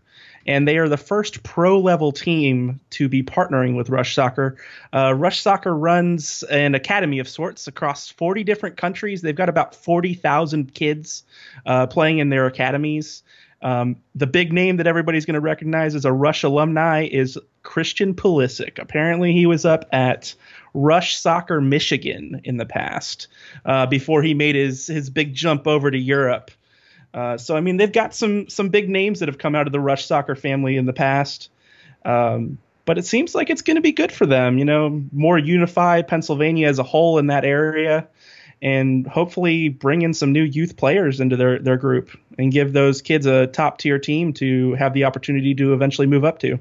[0.47, 4.57] And they are the first pro level team to be partnering with Rush Soccer.
[4.95, 9.21] Uh, Rush Soccer runs an academy of sorts across 40 different countries.
[9.21, 11.25] They've got about 40,000 kids
[11.67, 13.23] uh, playing in their academies.
[13.61, 18.15] Um, the big name that everybody's going to recognize as a Rush alumni is Christian
[18.15, 18.79] Pulisic.
[18.79, 20.35] Apparently, he was up at
[20.79, 23.27] Rush Soccer Michigan in the past
[23.65, 26.51] uh, before he made his his big jump over to Europe.
[27.13, 29.73] Uh, so I mean, they've got some some big names that have come out of
[29.73, 31.51] the Rush Soccer family in the past.
[32.05, 34.57] Um, but it seems like it's going to be good for them.
[34.57, 38.09] You know, more unify Pennsylvania as a whole in that area
[38.63, 43.03] and hopefully bring in some new youth players into their, their group and give those
[43.03, 46.59] kids a top tier team to have the opportunity to eventually move up to.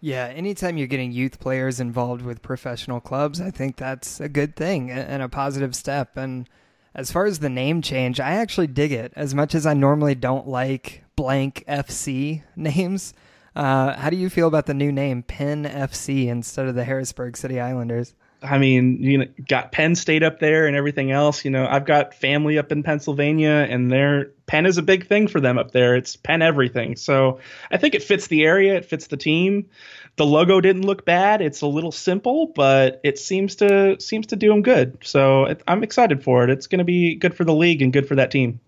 [0.00, 4.54] Yeah, anytime you're getting youth players involved with professional clubs, I think that's a good
[4.54, 6.16] thing and a positive step.
[6.16, 6.48] And
[6.94, 10.14] as far as the name change, I actually dig it as much as I normally
[10.14, 13.12] don't like blank FC names.
[13.56, 17.36] Uh, how do you feel about the new name Penn FC instead of the Harrisburg
[17.36, 18.14] City Islanders?
[18.42, 21.44] I mean, you know, got Penn State up there and everything else.
[21.44, 25.26] You know, I've got family up in Pennsylvania, and their Penn is a big thing
[25.26, 25.96] for them up there.
[25.96, 26.96] It's Penn everything.
[26.96, 29.68] So I think it fits the area, it fits the team.
[30.16, 31.40] The logo didn't look bad.
[31.40, 34.98] It's a little simple, but it seems to seems to do them good.
[35.02, 36.50] So it, I'm excited for it.
[36.50, 38.60] It's going to be good for the league and good for that team.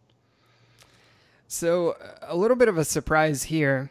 [1.49, 3.91] So a little bit of a surprise here.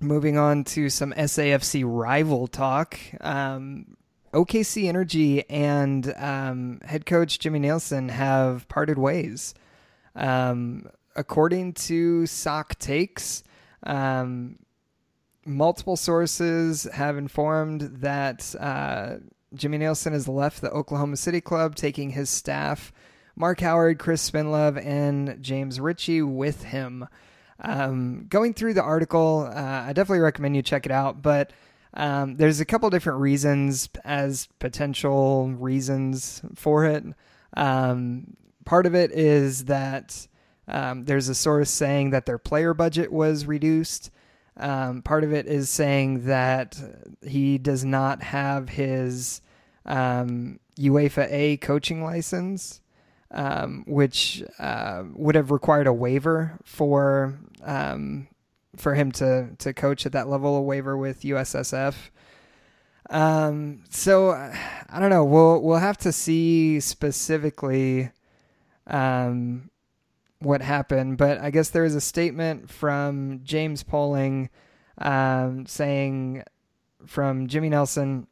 [0.00, 3.00] Moving on to some SAFC rival talk.
[3.20, 3.96] Um,
[4.38, 9.52] OKC Energy and um, head coach Jimmy Nielsen have parted ways.
[10.14, 13.42] Um, according to SocTakes,
[13.82, 14.60] um,
[15.44, 19.16] multiple sources have informed that uh,
[19.54, 22.92] Jimmy Nielsen has left the Oklahoma City club, taking his staff,
[23.34, 27.08] Mark Howard, Chris Spinlove, and James Ritchie with him.
[27.58, 31.52] Um, going through the article, uh, I definitely recommend you check it out, but
[31.94, 37.04] um, there's a couple different reasons as potential reasons for it.
[37.56, 40.26] Um, part of it is that
[40.68, 44.10] um, there's a source saying that their player budget was reduced.
[44.56, 46.78] Um, part of it is saying that
[47.26, 49.40] he does not have his
[49.86, 52.80] um, UEFA A coaching license,
[53.30, 57.38] um, which uh, would have required a waiver for
[58.80, 61.94] for him to to coach at that level, a waiver with USSF.
[63.10, 65.24] Um, so I don't know.
[65.24, 68.10] We'll we'll have to see specifically
[68.86, 69.70] um,
[70.40, 74.50] what happened, but I guess there is a statement from James Poling
[74.98, 76.44] um, saying
[77.06, 78.26] from Jimmy Nielsen.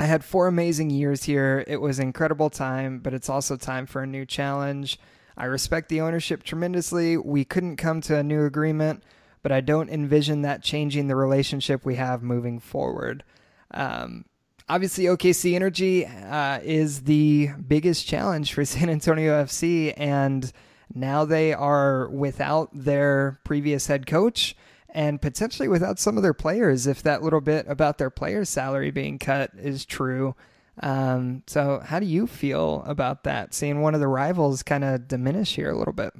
[0.00, 1.64] I had four amazing years here.
[1.68, 4.98] It was incredible time, but it's also time for a new challenge.
[5.36, 7.16] I respect the ownership tremendously.
[7.16, 9.04] We couldn't come to a new agreement
[9.42, 13.24] but I don't envision that changing the relationship we have moving forward.
[13.72, 14.24] Um,
[14.68, 20.52] obviously, OKC Energy uh, is the biggest challenge for San Antonio FC, and
[20.94, 24.56] now they are without their previous head coach
[24.92, 28.90] and potentially without some of their players if that little bit about their players' salary
[28.90, 30.34] being cut is true.
[30.80, 33.54] Um, so, how do you feel about that?
[33.54, 36.12] Seeing one of the rivals kind of diminish here a little bit.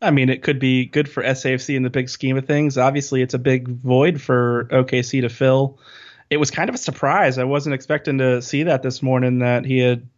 [0.00, 2.78] I mean, it could be good for SAFC in the big scheme of things.
[2.78, 5.78] Obviously, it's a big void for OKC to fill.
[6.30, 7.38] It was kind of a surprise.
[7.38, 10.08] I wasn't expecting to see that this morning that he had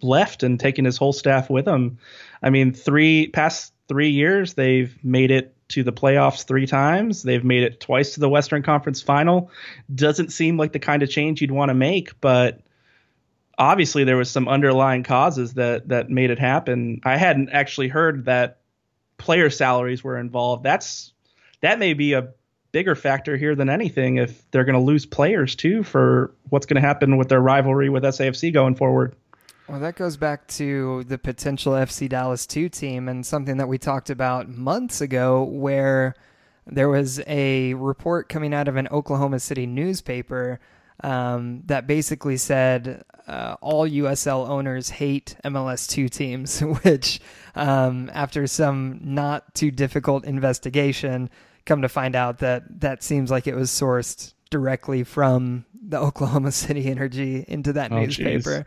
[0.00, 1.98] left and taken his whole staff with him.
[2.42, 7.22] I mean, three past three years, they've made it to the playoffs three times.
[7.22, 9.50] They've made it twice to the Western Conference final.
[9.94, 12.60] Doesn't seem like the kind of change you'd want to make, but
[13.58, 17.00] obviously there was some underlying causes that that made it happen.
[17.04, 18.59] I hadn't actually heard that
[19.20, 20.64] player salaries were involved.
[20.64, 21.12] That's
[21.60, 22.30] that may be a
[22.72, 26.80] bigger factor here than anything if they're going to lose players too for what's going
[26.80, 29.14] to happen with their rivalry with SAFC going forward.
[29.68, 33.78] Well, that goes back to the potential FC Dallas 2 team and something that we
[33.78, 36.14] talked about months ago where
[36.66, 40.60] there was a report coming out of an Oklahoma City newspaper
[41.02, 47.20] um, that basically said uh, all USL owners hate MLS2 teams, which,
[47.54, 51.30] um, after some not too difficult investigation,
[51.64, 56.52] come to find out that that seems like it was sourced directly from the Oklahoma
[56.52, 58.66] City Energy into that oh, newspaper.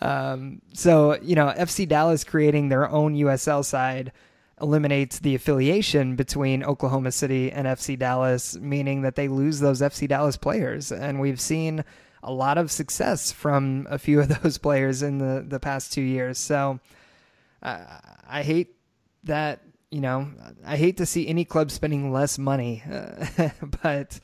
[0.00, 4.12] Um, so, you know, FC Dallas creating their own USL side
[4.60, 10.08] eliminates the affiliation between Oklahoma City and FC Dallas, meaning that they lose those FC
[10.08, 10.92] Dallas players.
[10.92, 11.84] And we've seen
[12.22, 16.02] a lot of success from a few of those players in the, the past two
[16.02, 16.38] years.
[16.38, 16.80] So
[17.62, 17.84] uh,
[18.28, 18.76] I hate
[19.24, 20.28] that, you know,
[20.64, 23.48] I hate to see any club spending less money, uh,
[23.82, 24.20] but.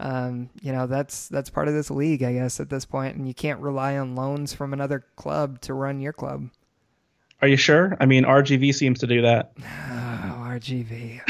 [0.00, 3.26] Um, you know that's that's part of this league, I guess, at this point, and
[3.26, 6.50] you can't rely on loans from another club to run your club.
[7.40, 7.96] Are you sure?
[8.00, 9.52] I mean, RGV seems to do that.
[10.20, 11.20] Oh, RGV.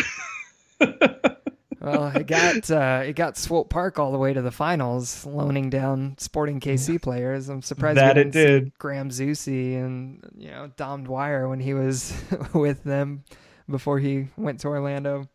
[1.81, 5.71] well, it got uh, it got Swope Park all the way to the finals, loaning
[5.71, 7.49] down Sporting KC players.
[7.49, 8.77] I'm surprised that it did.
[8.79, 12.13] Graham Zusi and you know Dom Dwyer when he was
[12.55, 13.25] with them
[13.69, 15.29] before he went to Orlando.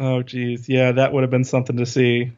[0.00, 2.32] Oh, geez, yeah, that would have been something to see.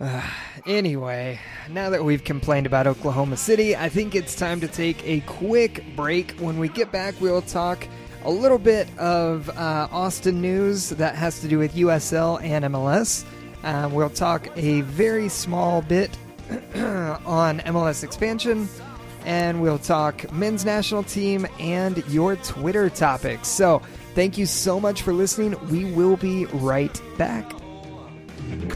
[0.00, 0.22] Uh,
[0.64, 1.38] anyway,
[1.68, 5.84] now that we've complained about Oklahoma City, I think it's time to take a quick
[5.94, 6.30] break.
[6.38, 7.86] When we get back, we'll talk
[8.24, 13.26] a little bit of uh, Austin news that has to do with USL and MLS.
[13.62, 16.16] Uh, we'll talk a very small bit
[16.74, 18.70] on MLS expansion,
[19.26, 23.48] and we'll talk men's national team and your Twitter topics.
[23.48, 23.82] So,
[24.14, 25.56] thank you so much for listening.
[25.68, 27.52] We will be right back.
[28.48, 28.66] We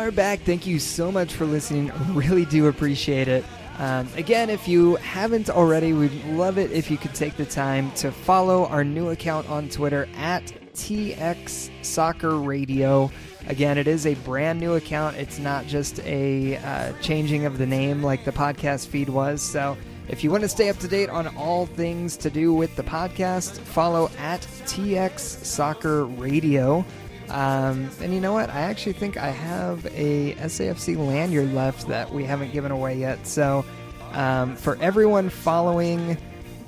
[0.00, 0.40] are back.
[0.40, 1.92] Thank you so much for listening.
[2.14, 3.44] Really do appreciate it.
[3.78, 7.90] Um, again, if you haven't already, we'd love it if you could take the time
[7.92, 10.44] to follow our new account on Twitter at
[10.74, 13.10] TX Soccer Radio.
[13.46, 15.16] Again, it is a brand new account.
[15.16, 19.42] It's not just a uh, changing of the name like the podcast feed was.
[19.42, 19.76] So
[20.08, 22.82] if you want to stay up to date on all things to do with the
[22.82, 26.84] podcast, follow at TX Soccer Radio.
[27.30, 28.50] Um, and you know what?
[28.50, 33.26] I actually think I have a SAFC lanyard left that we haven't given away yet.
[33.26, 33.64] So
[34.12, 36.18] um, for everyone following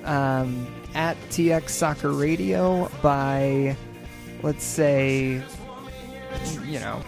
[0.05, 3.77] um, at TX Soccer Radio by,
[4.43, 5.43] let's say,
[6.65, 7.03] you know,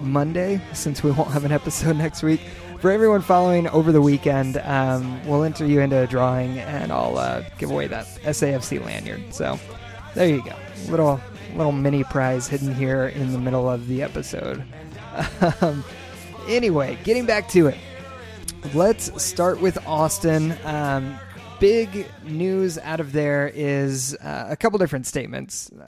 [0.00, 2.40] Monday, since we won't have an episode next week.
[2.80, 7.16] For everyone following over the weekend, um, we'll enter you into a drawing and I'll
[7.16, 9.32] uh, give away that SAFC lanyard.
[9.32, 9.56] So
[10.14, 10.56] there you go.
[10.88, 11.20] Little
[11.56, 14.64] little mini prize hidden here in the middle of the episode.
[15.60, 15.84] Um,
[16.48, 17.78] anyway, getting back to it.
[18.74, 20.56] Let's start with Austin.
[20.64, 21.18] Um,
[21.60, 25.70] big news out of there is uh, a couple different statements.
[25.70, 25.86] Uh,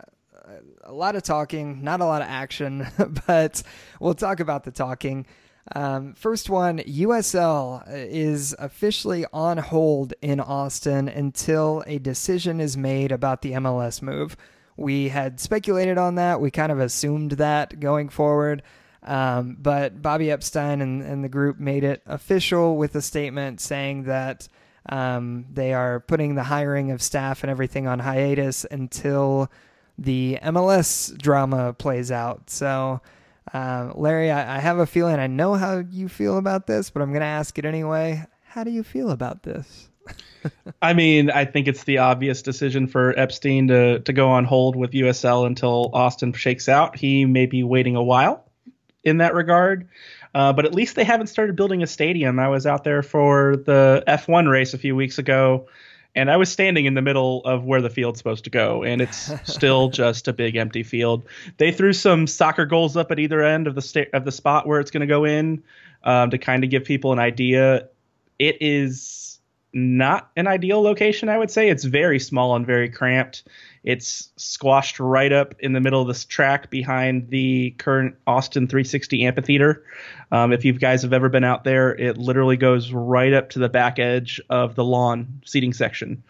[0.82, 2.86] a lot of talking, not a lot of action,
[3.26, 3.62] but
[4.00, 5.26] we'll talk about the talking.
[5.74, 13.10] Um, first one USL is officially on hold in Austin until a decision is made
[13.12, 14.36] about the MLS move.
[14.76, 16.40] We had speculated on that.
[16.40, 18.62] We kind of assumed that going forward.
[19.02, 24.04] Um, but Bobby Epstein and, and the group made it official with a statement saying
[24.04, 24.48] that
[24.88, 29.50] um, they are putting the hiring of staff and everything on hiatus until
[29.98, 32.50] the MLS drama plays out.
[32.50, 33.00] So,
[33.52, 37.02] uh, Larry, I, I have a feeling I know how you feel about this, but
[37.02, 38.24] I'm going to ask it anyway.
[38.42, 39.88] How do you feel about this?
[40.82, 44.76] I mean, I think it's the obvious decision for Epstein to to go on hold
[44.76, 46.96] with USL until Austin shakes out.
[46.96, 48.44] He may be waiting a while
[49.02, 49.88] in that regard.
[50.34, 52.40] Uh, but at least they haven't started building a stadium.
[52.40, 55.68] I was out there for the F1 race a few weeks ago,
[56.16, 59.00] and I was standing in the middle of where the field's supposed to go, and
[59.00, 61.24] it's still just a big empty field.
[61.58, 64.66] They threw some soccer goals up at either end of the sta- of the spot
[64.66, 65.62] where it's going to go in
[66.02, 67.88] um, to kind of give people an idea.
[68.40, 69.23] It is
[69.74, 71.68] not an ideal location, I would say.
[71.68, 73.42] It's very small and very cramped.
[73.82, 79.26] It's squashed right up in the middle of this track behind the current Austin 360
[79.26, 79.84] amphitheater.
[80.32, 83.58] Um, if you guys have ever been out there, it literally goes right up to
[83.58, 86.22] the back edge of the lawn seating section.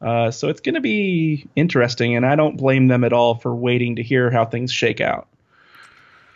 [0.00, 3.54] Uh, so it's going to be interesting, and I don't blame them at all for
[3.54, 5.28] waiting to hear how things shake out.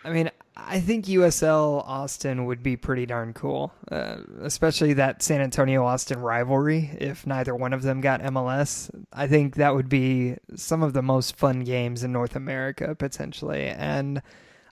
[0.04, 5.42] I mean, I think USL Austin would be pretty darn cool, uh, especially that San
[5.42, 6.96] Antonio Austin rivalry.
[6.98, 11.02] If neither one of them got MLS, I think that would be some of the
[11.02, 13.66] most fun games in North America potentially.
[13.66, 14.22] And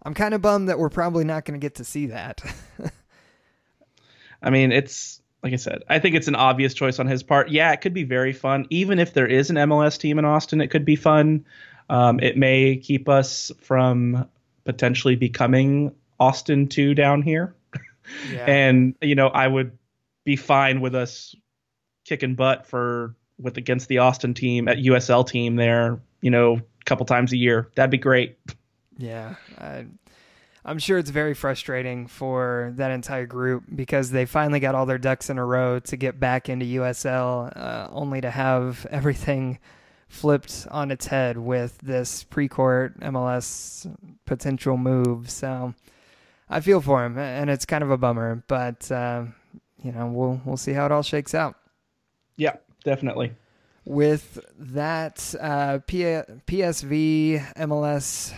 [0.03, 2.43] I'm kind of bummed that we're probably not going to get to see that.
[4.43, 7.51] I mean, it's like I said, I think it's an obvious choice on his part.
[7.51, 8.67] Yeah, it could be very fun.
[8.71, 11.45] Even if there is an MLS team in Austin, it could be fun.
[11.91, 14.27] Um, it may keep us from
[14.65, 17.55] potentially becoming Austin 2 down here.
[18.31, 18.45] Yeah.
[18.45, 19.79] and, you know, I would
[20.25, 21.35] be fine with us
[22.05, 26.85] kicking butt for with against the Austin team at USL team there, you know, a
[26.85, 27.71] couple times a year.
[27.75, 28.39] That'd be great.
[28.99, 29.37] Yeah.
[29.59, 29.87] I,
[30.65, 34.99] I'm sure it's very frustrating for that entire group because they finally got all their
[34.99, 39.59] ducks in a row to get back into USL, uh, only to have everything
[40.15, 43.95] flipped on its head with this Precourt MLS
[44.25, 45.29] potential move.
[45.29, 45.75] So
[46.49, 49.25] I feel for him, and it's kind of a bummer, but uh,
[49.83, 51.57] you know we'll we'll see how it all shakes out.
[52.37, 52.57] Yeah.
[52.85, 53.33] definitely.
[53.85, 58.33] With that uh, P- PSV MLS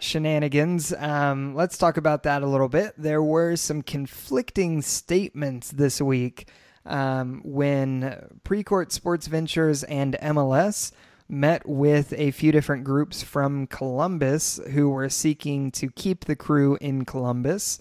[0.00, 2.94] shenanigans, um, let's talk about that a little bit.
[2.98, 6.48] There were some conflicting statements this week
[6.84, 10.90] um, when Precourt Sports Ventures and MLS
[11.28, 16.78] met with a few different groups from Columbus who were seeking to keep the crew
[16.80, 17.78] in Columbus.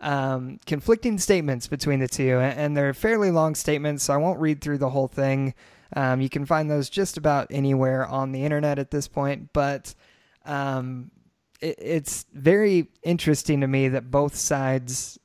[0.00, 4.60] Um, conflicting statements between the two, and they're fairly long statements, so I won't read
[4.60, 5.54] through the whole thing.
[5.94, 9.94] Um, you can find those just about anywhere on the internet at this point, but
[10.44, 11.10] um,
[11.60, 15.18] it, it's very interesting to me that both sides,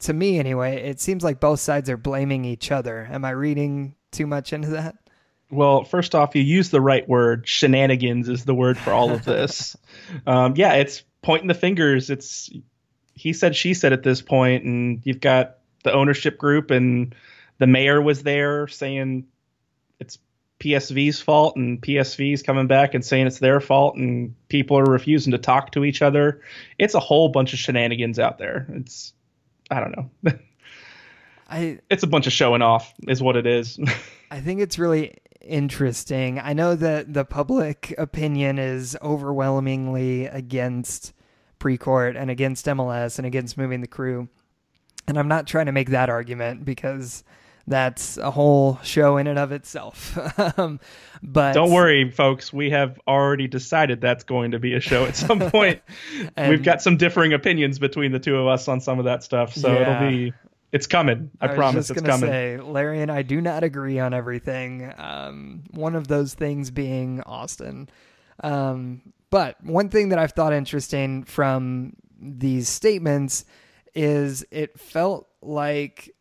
[0.00, 3.08] to me anyway, it seems like both sides are blaming each other.
[3.10, 4.96] Am I reading too much into that?
[5.50, 7.46] Well, first off, you use the right word.
[7.46, 9.76] Shenanigans is the word for all of this.
[10.26, 12.10] um, yeah, it's pointing the fingers.
[12.10, 12.50] It's
[13.14, 17.14] he said, she said at this point, and you've got the ownership group, and
[17.58, 19.26] the mayor was there saying
[20.00, 20.18] it's
[20.60, 25.30] PSV's fault, and PSV's coming back and saying it's their fault, and people are refusing
[25.32, 26.40] to talk to each other.
[26.78, 28.66] It's a whole bunch of shenanigans out there.
[28.70, 29.12] It's
[29.70, 30.32] I don't know.
[31.48, 33.78] I it's a bunch of showing off, is what it is.
[34.30, 35.14] I think it's really
[35.48, 36.38] interesting.
[36.38, 41.12] I know that the public opinion is overwhelmingly against
[41.58, 44.28] Precourt and against MLS and against moving the crew.
[45.08, 47.24] And I'm not trying to make that argument because
[47.66, 50.16] that's a whole show in and of itself.
[50.58, 50.78] um,
[51.22, 52.52] but don't worry, folks.
[52.52, 55.82] We have already decided that's going to be a show at some point.
[56.36, 59.54] We've got some differing opinions between the two of us on some of that stuff,
[59.54, 59.80] so yeah.
[59.80, 60.32] it'll be
[60.72, 61.30] it's coming.
[61.40, 62.10] I, I promise it's coming.
[62.10, 64.92] I was going to say, Larry and I do not agree on everything.
[64.98, 67.88] Um, one of those things being Austin.
[68.42, 73.44] Um, but one thing that I've thought interesting from these statements
[73.94, 76.14] is it felt like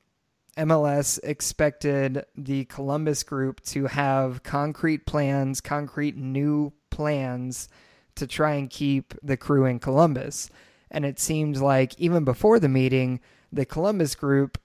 [0.57, 7.67] MLS expected the Columbus group to have concrete plans, concrete new plans
[8.15, 10.49] to try and keep the crew in Columbus.
[10.89, 13.19] And it seemed like even before the meeting,
[13.55, 14.57] the Columbus group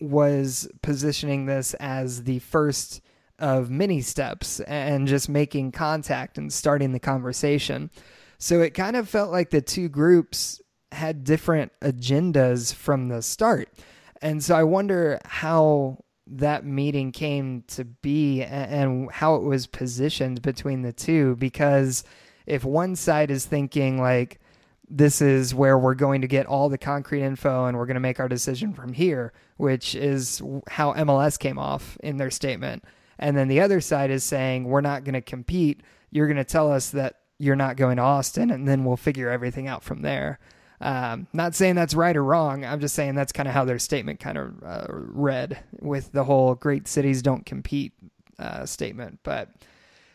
[0.00, 3.00] was positioning this as the first
[3.38, 7.90] of many steps and just making contact and starting the conversation.
[8.38, 10.60] So it kind of felt like the two groups
[10.92, 13.68] had different agendas from the start.
[14.22, 20.42] And so I wonder how that meeting came to be and how it was positioned
[20.42, 22.04] between the two because
[22.46, 24.40] if one side is thinking like
[24.88, 28.00] this is where we're going to get all the concrete info and we're going to
[28.00, 32.84] make our decision from here, which is how MLS came off in their statement.
[33.18, 35.82] And then the other side is saying, we're not going to compete.
[36.10, 39.30] You're going to tell us that you're not going to Austin, and then we'll figure
[39.30, 40.38] everything out from there.
[40.80, 42.64] Um, not saying that's right or wrong.
[42.64, 46.24] I'm just saying that's kind of how their statement kind of uh, read with the
[46.24, 47.92] whole great cities don't compete
[48.38, 49.20] uh, statement.
[49.22, 49.50] But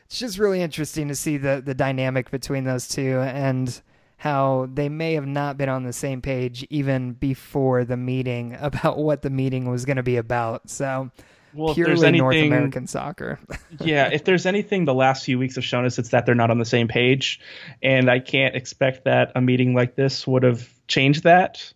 [0.05, 3.81] it's just really interesting to see the, the dynamic between those two and
[4.21, 8.99] how they may have not been on the same page even before the meeting about
[8.99, 10.69] what the meeting was going to be about.
[10.69, 11.09] So,
[11.55, 13.39] well, purely anything, North American soccer.
[13.79, 16.51] yeah, if there's anything the last few weeks have shown us, it's that they're not
[16.51, 17.39] on the same page,
[17.81, 21.73] and I can't expect that a meeting like this would have changed that.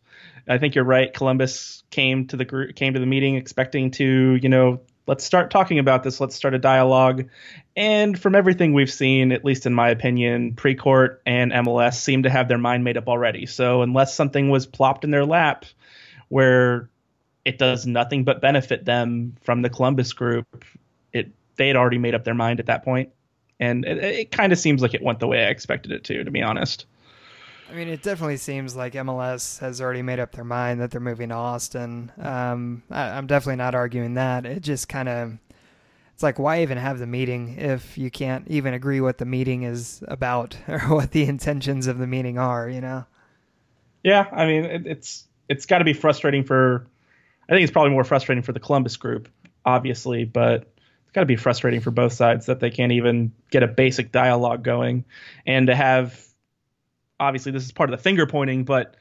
[0.48, 1.12] I think you're right.
[1.12, 5.52] Columbus came to the group, came to the meeting expecting to, you know, let's start
[5.52, 6.20] talking about this.
[6.20, 7.30] Let's start a dialogue.
[7.76, 12.30] And from everything we've seen, at least in my opinion, Precourt and MLS seem to
[12.30, 13.46] have their mind made up already.
[13.46, 15.66] So unless something was plopped in their lap
[16.30, 16.90] where
[17.44, 20.66] it does nothing but benefit them from the Columbus group,
[21.14, 23.12] it they had already made up their mind at that point.
[23.60, 26.24] And it, it kind of seems like it went the way I expected it to,
[26.24, 26.86] to be honest.
[27.70, 31.02] I mean, it definitely seems like MLS has already made up their mind that they're
[31.02, 32.12] moving to Austin.
[32.20, 34.46] Um, I, am definitely not arguing that.
[34.46, 35.38] It just kind of,
[36.14, 39.64] it's like, why even have the meeting if you can't even agree what the meeting
[39.64, 43.06] is about or what the intentions of the meeting are, you know?
[44.04, 46.86] Yeah, I mean, it, it's it's got to be frustrating for.
[47.50, 49.30] I think it's probably more frustrating for the Columbus group,
[49.66, 53.64] obviously, but it's got to be frustrating for both sides that they can't even get
[53.64, 55.06] a basic dialogue going,
[55.48, 56.25] and to have
[57.20, 58.96] obviously this is part of the finger pointing, but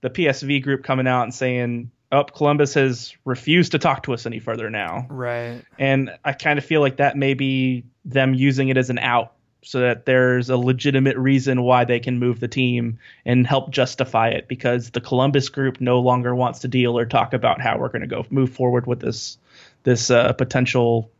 [0.00, 4.26] the PSV group coming out and saying, "Oh, Columbus has refused to talk to us
[4.26, 5.62] any further now." Right.
[5.78, 9.32] And I kind of feel like that may be them using it as an out
[9.62, 14.28] so that there's a legitimate reason why they can move the team and help justify
[14.28, 17.88] it because the Columbus group no longer wants to deal or talk about how we're
[17.88, 19.36] going to go move forward with this
[19.82, 21.10] this uh, potential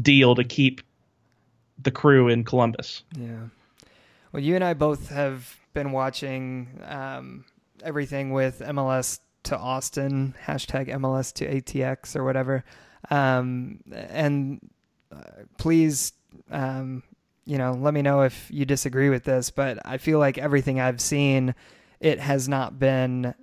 [0.00, 0.82] deal to keep
[1.82, 3.02] the crew in Columbus.
[3.18, 3.48] Yeah.
[4.32, 7.44] Well, you and I both have been watching um,
[7.82, 12.64] everything with MLS to Austin, hashtag MLS to ATX or whatever.
[13.10, 14.70] Um, and
[15.14, 16.14] uh, please,
[16.50, 17.02] um,
[17.44, 19.50] you know, let me know if you disagree with this.
[19.50, 21.54] But I feel like everything I've seen,
[22.00, 23.34] it has not been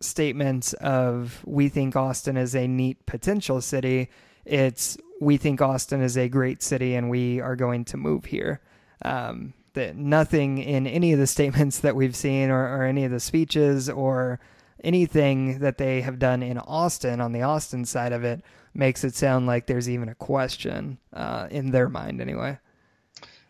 [0.00, 4.10] statements of we think Austin is a neat potential city.
[4.44, 8.60] It's we think Austin is a great city and we are going to move here.
[9.02, 13.12] Um, that nothing in any of the statements that we've seen or, or any of
[13.12, 14.40] the speeches or
[14.82, 18.42] anything that they have done in Austin on the Austin side of it
[18.74, 22.58] makes it sound like there's even a question uh, in their mind anyway.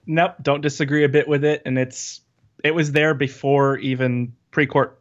[0.07, 2.20] Nope, don't disagree a bit with it, and it's
[2.62, 4.93] it was there before even Precourt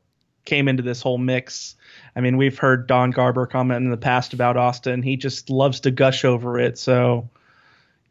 [0.45, 1.75] came into this whole mix.
[2.15, 5.01] I mean, we've heard Don Garber comment in the past about Austin.
[5.01, 6.77] He just loves to gush over it.
[6.77, 7.29] So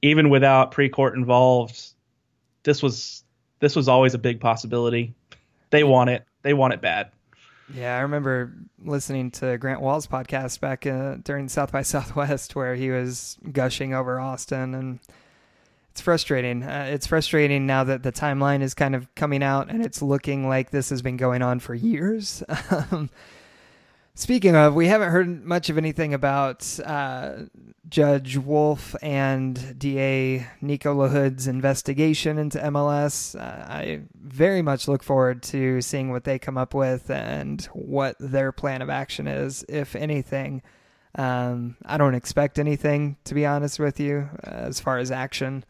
[0.03, 1.94] even without Precourt involved,
[2.65, 3.23] this was
[3.61, 5.15] this was always a big possibility.
[5.71, 6.25] They want it.
[6.43, 7.11] They want it bad.
[7.73, 8.53] Yeah, I remember
[8.85, 13.95] listening to Grant Wahl's podcast back uh, during South by Southwest where he was gushing
[13.95, 14.99] over Austin, and
[15.95, 16.63] it's frustrating.
[16.63, 20.49] Uh, it's frustrating now that the timeline is kind of coming out and it's looking
[20.49, 22.43] like this has been going on for years.
[24.17, 27.47] Speaking of, we haven't heard much of anything about uh,
[27.89, 33.35] Judge Wolff and DA Nico LaHood's investigation into MLS.
[33.35, 38.15] Uh, I very much look forward to seeing what they come up with and what
[38.21, 40.63] their plan of action is, if anything.
[41.17, 45.65] Um, I don't expect anything, to be honest with you, as far as action,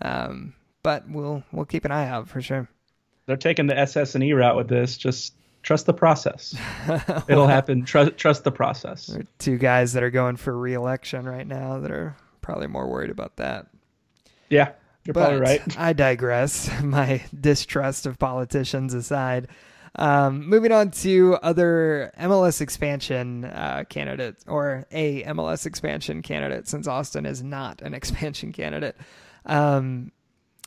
[0.00, 2.66] um, but we'll we'll keep an eye out for sure.
[3.26, 4.96] They're taking the SS and E route with this.
[4.96, 6.54] Just trust the process.
[7.28, 7.84] It'll happen.
[7.84, 9.16] Trust trust the process.
[9.38, 13.36] two guys that are going for reelection right now that are probably more worried about
[13.36, 13.66] that.
[14.48, 14.72] Yeah,
[15.04, 15.78] you're but probably right.
[15.78, 16.70] I digress.
[16.82, 19.48] My distrust of politicians aside.
[19.96, 26.86] Um, moving on to other MLS expansion uh, candidates, or a MLS expansion candidate, since
[26.86, 28.96] Austin is not an expansion candidate.
[29.46, 30.12] Um,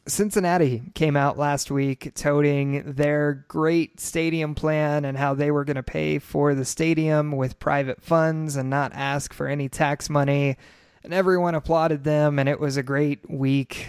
[0.06, 5.78] Cincinnati came out last week toting their great stadium plan and how they were going
[5.78, 10.58] to pay for the stadium with private funds and not ask for any tax money.
[11.06, 13.88] And everyone applauded them, and it was a great week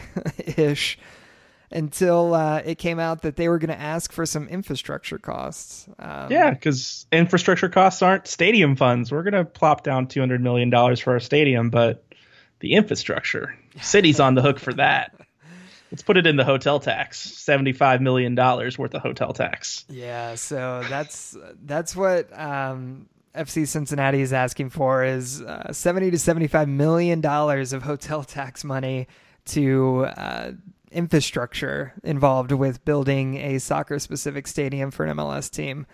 [0.57, 0.99] ish
[1.71, 5.89] until uh, it came out that they were going to ask for some infrastructure costs.
[5.99, 9.11] Um, yeah, because infrastructure costs aren't stadium funds.
[9.11, 12.05] We're going to plop down $200 million for our stadium, but
[12.61, 15.15] the infrastructure, city's on the hook for that.
[15.95, 17.21] Let's put it in the hotel tax.
[17.21, 19.85] Seventy-five million dollars worth of hotel tax.
[19.89, 26.19] Yeah, so that's that's what um, FC Cincinnati is asking for is uh, seventy to
[26.19, 29.07] seventy-five million dollars of hotel tax money
[29.45, 30.51] to uh,
[30.91, 35.87] infrastructure involved with building a soccer-specific stadium for an MLS team.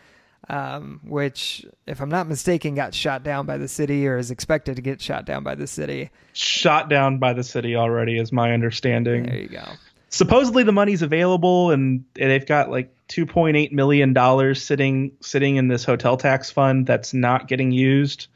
[0.48, 4.76] Um, which, if I'm not mistaken, got shot down by the city or is expected
[4.76, 6.11] to get shot down by the city.
[6.32, 9.26] Shot down by the city already, is my understanding.
[9.26, 9.64] There you go
[10.11, 15.84] supposedly the money's available and they've got like 2.8 million dollars sitting sitting in this
[15.84, 18.26] hotel tax fund that's not getting used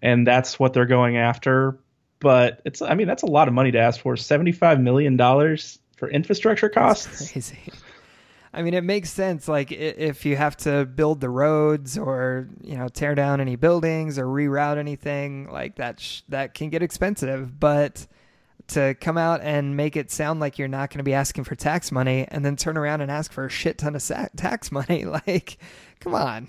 [0.00, 1.78] and that's what they're going after
[2.20, 5.78] but it's i mean that's a lot of money to ask for 75 million dollars
[5.96, 7.58] for infrastructure costs that's crazy
[8.56, 9.48] I mean, it makes sense.
[9.48, 14.16] Like if you have to build the roads or you know tear down any buildings
[14.16, 17.58] or reroute anything, like that sh- that can get expensive.
[17.58, 18.06] But
[18.68, 21.54] to come out and make it sound like you're not going to be asking for
[21.54, 24.72] tax money and then turn around and ask for a shit ton of sa- tax
[24.72, 25.04] money.
[25.04, 25.58] Like
[26.00, 26.48] come on.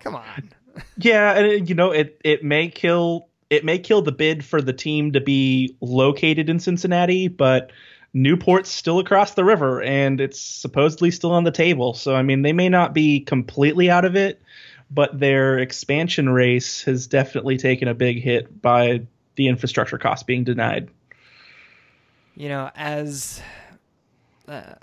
[0.00, 0.52] Come on.
[0.96, 4.62] Yeah and uh, you know it it may kill it may kill the bid for
[4.62, 7.72] the team to be located in Cincinnati but
[8.14, 11.94] Newport's still across the river and it's supposedly still on the table.
[11.94, 14.42] So I mean they may not be completely out of it
[14.90, 19.06] but their expansion race has definitely taken a big hit by
[19.36, 20.90] the infrastructure costs being denied
[22.34, 23.40] you know, as
[24.48, 24.74] uh,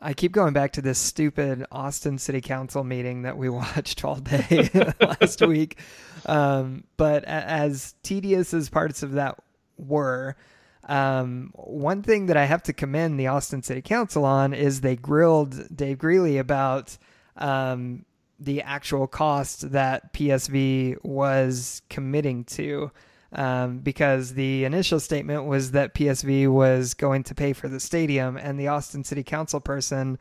[0.00, 4.16] I keep going back to this stupid Austin City Council meeting that we watched all
[4.16, 4.70] day
[5.00, 5.78] last week.
[6.26, 9.38] Um, but as tedious as parts of that
[9.76, 10.36] were,
[10.84, 14.96] um, one thing that I have to commend the Austin City Council on is they
[14.96, 16.96] grilled Dave Greeley about
[17.36, 18.04] um,
[18.38, 22.90] the actual cost that PSV was committing to
[23.34, 28.36] um, because the initial statement was that PSV was going to pay for the stadium,
[28.36, 30.18] and the Austin City Council person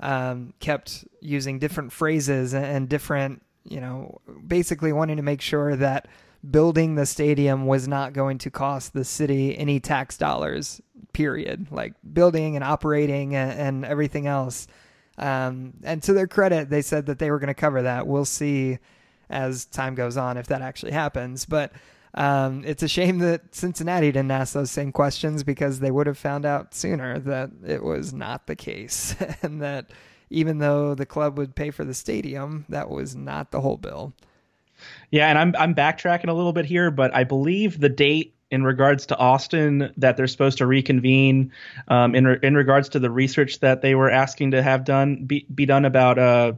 [0.00, 6.08] um, kept using different phrases and different, you know, basically wanting to make sure that
[6.48, 10.80] building the stadium was not going to cost the city any tax dollars,
[11.12, 11.68] period.
[11.70, 14.66] Like building and operating and, and everything else.
[15.18, 18.06] Um, and to their credit, they said that they were going to cover that.
[18.06, 18.78] We'll see
[19.30, 21.44] as time goes on if that actually happens.
[21.44, 21.72] But
[22.14, 26.18] Um, it's a shame that Cincinnati didn't ask those same questions because they would have
[26.18, 29.90] found out sooner that it was not the case, and that
[30.30, 34.12] even though the club would pay for the stadium, that was not the whole bill.
[35.10, 38.64] Yeah, and I'm I'm backtracking a little bit here, but I believe the date in
[38.64, 41.52] regards to Austin that they're supposed to reconvene
[41.88, 45.24] um, in re- in regards to the research that they were asking to have done
[45.24, 46.52] be, be done about uh,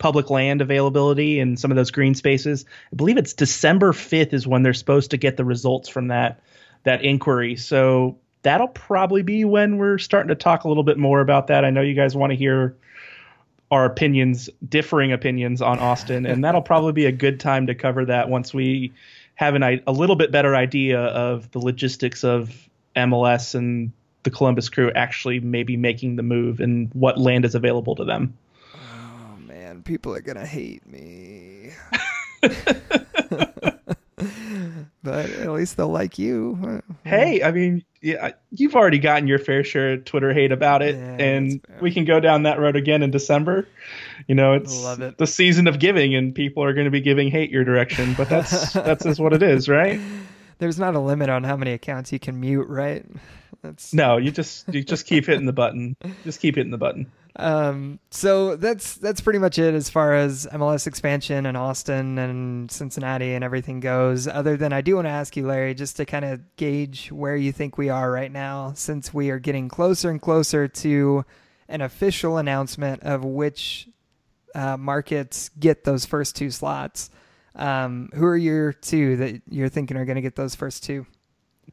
[0.00, 2.64] public land availability and some of those green spaces.
[2.92, 6.42] I believe it's December 5th is when they're supposed to get the results from that
[6.82, 7.56] that inquiry.
[7.56, 11.64] So that'll probably be when we're starting to talk a little bit more about that.
[11.64, 12.74] I know you guys want to hear
[13.70, 18.06] our opinions, differing opinions on Austin, and that'll probably be a good time to cover
[18.06, 18.92] that once we
[19.34, 23.92] have an, a little bit better idea of the logistics of MLS and
[24.22, 28.34] the Columbus crew actually maybe making the move and what land is available to them.
[29.90, 31.72] People are gonna hate me.
[35.02, 36.80] but at least they'll like you.
[37.02, 40.94] Hey, I mean, yeah, you've already gotten your fair share of Twitter hate about it,
[40.94, 43.66] yeah, and we can go down that road again in December.
[44.28, 45.18] You know, it's it.
[45.18, 48.14] the season of giving, and people are going to be giving hate your direction.
[48.14, 50.00] But that's that's just what it is, right?
[50.58, 53.04] There's not a limit on how many accounts you can mute, right?
[53.60, 55.96] That's no, you just you just keep hitting the button.
[56.22, 57.10] Just keep hitting the button.
[57.40, 62.70] Um, so that's that's pretty much it as far as MLS expansion and Austin and
[62.70, 64.28] Cincinnati and everything goes.
[64.28, 67.36] Other than I do want to ask you, Larry, just to kind of gauge where
[67.36, 71.24] you think we are right now, since we are getting closer and closer to
[71.66, 73.88] an official announcement of which
[74.54, 77.08] uh, markets get those first two slots.
[77.54, 81.06] Um, who are your two that you're thinking are going to get those first two?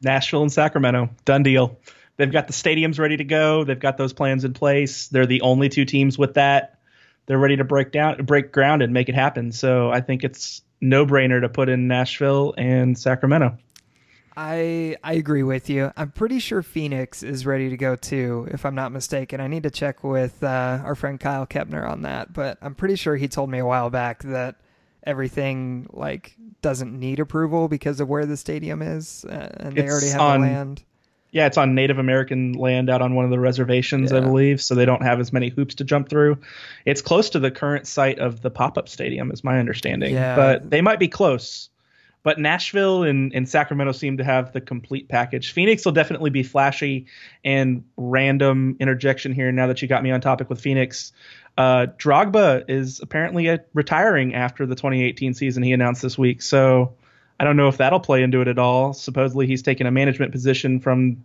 [0.00, 1.78] Nashville and Sacramento, done deal.
[2.18, 3.64] They've got the stadiums ready to go.
[3.64, 5.06] They've got those plans in place.
[5.08, 6.78] They're the only two teams with that.
[7.26, 9.52] They're ready to break down, break ground, and make it happen.
[9.52, 13.56] So I think it's no brainer to put in Nashville and Sacramento.
[14.36, 15.92] I I agree with you.
[15.96, 19.40] I'm pretty sure Phoenix is ready to go too, if I'm not mistaken.
[19.40, 22.96] I need to check with uh, our friend Kyle Kepner on that, but I'm pretty
[22.96, 24.56] sure he told me a while back that
[25.04, 29.92] everything like doesn't need approval because of where the stadium is, uh, and they it's
[29.92, 30.84] already have on, the land.
[31.30, 34.18] Yeah, it's on Native American land out on one of the reservations, yeah.
[34.18, 36.38] I believe, so they don't have as many hoops to jump through.
[36.86, 40.14] It's close to the current site of the pop-up stadium, is my understanding.
[40.14, 40.36] Yeah.
[40.36, 41.68] But they might be close.
[42.22, 45.52] But Nashville and, and Sacramento seem to have the complete package.
[45.52, 47.06] Phoenix will definitely be flashy
[47.44, 49.52] and random interjection here.
[49.52, 51.12] Now that you got me on topic with Phoenix,
[51.56, 55.62] uh, Drogba is apparently uh, retiring after the 2018 season.
[55.62, 56.94] He announced this week, so
[57.40, 58.92] I don't know if that'll play into it at all.
[58.92, 61.24] Supposedly, he's taken a management position from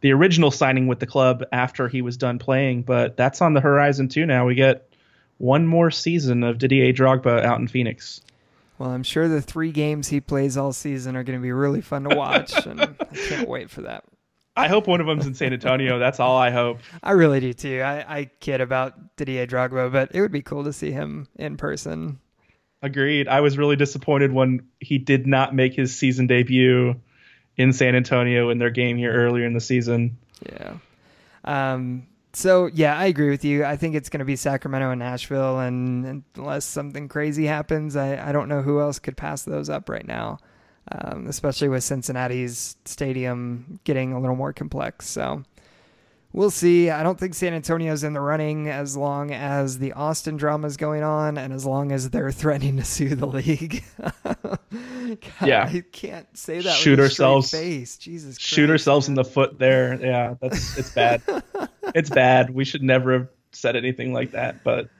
[0.00, 3.60] the original signing with the club after he was done playing, but that's on the
[3.60, 4.26] horizon too.
[4.26, 4.88] Now we get
[5.38, 8.20] one more season of Didier Drogba out in Phoenix.
[8.78, 11.80] Well, I'm sure the three games he plays all season are going to be really
[11.80, 12.86] fun to watch, and I
[13.28, 14.04] can't wait for that.
[14.56, 15.98] I hope one of them's in San Antonio.
[15.98, 16.78] That's all I hope.
[17.02, 17.80] I really do too.
[17.80, 21.56] I, I kid about Didier Drogba, but it would be cool to see him in
[21.56, 22.20] person.
[22.84, 23.28] Agreed.
[23.28, 27.00] I was really disappointed when he did not make his season debut
[27.56, 30.18] in San Antonio in their game here earlier in the season.
[30.44, 30.74] Yeah.
[31.44, 33.64] Um, so yeah, I agree with you.
[33.64, 38.28] I think it's going to be Sacramento and Nashville, and unless something crazy happens, I,
[38.28, 40.36] I don't know who else could pass those up right now,
[40.92, 45.08] um, especially with Cincinnati's stadium getting a little more complex.
[45.08, 45.42] So
[46.34, 46.90] we'll see.
[46.90, 50.76] I don't think San Antonio's in the running as long as the Austin drama is
[50.76, 53.82] going on and as long as they're threatening to sue the league.
[54.34, 54.58] God,
[55.46, 56.74] yeah, I can't say that.
[56.74, 57.54] Shoot ourselves.
[57.54, 58.36] In the face, Jesus.
[58.36, 59.12] Christ, shoot ourselves man.
[59.12, 59.98] in the foot there.
[60.04, 61.22] Yeah, that's it's bad.
[61.94, 62.50] it's bad.
[62.50, 64.90] We should never have said anything like that, but.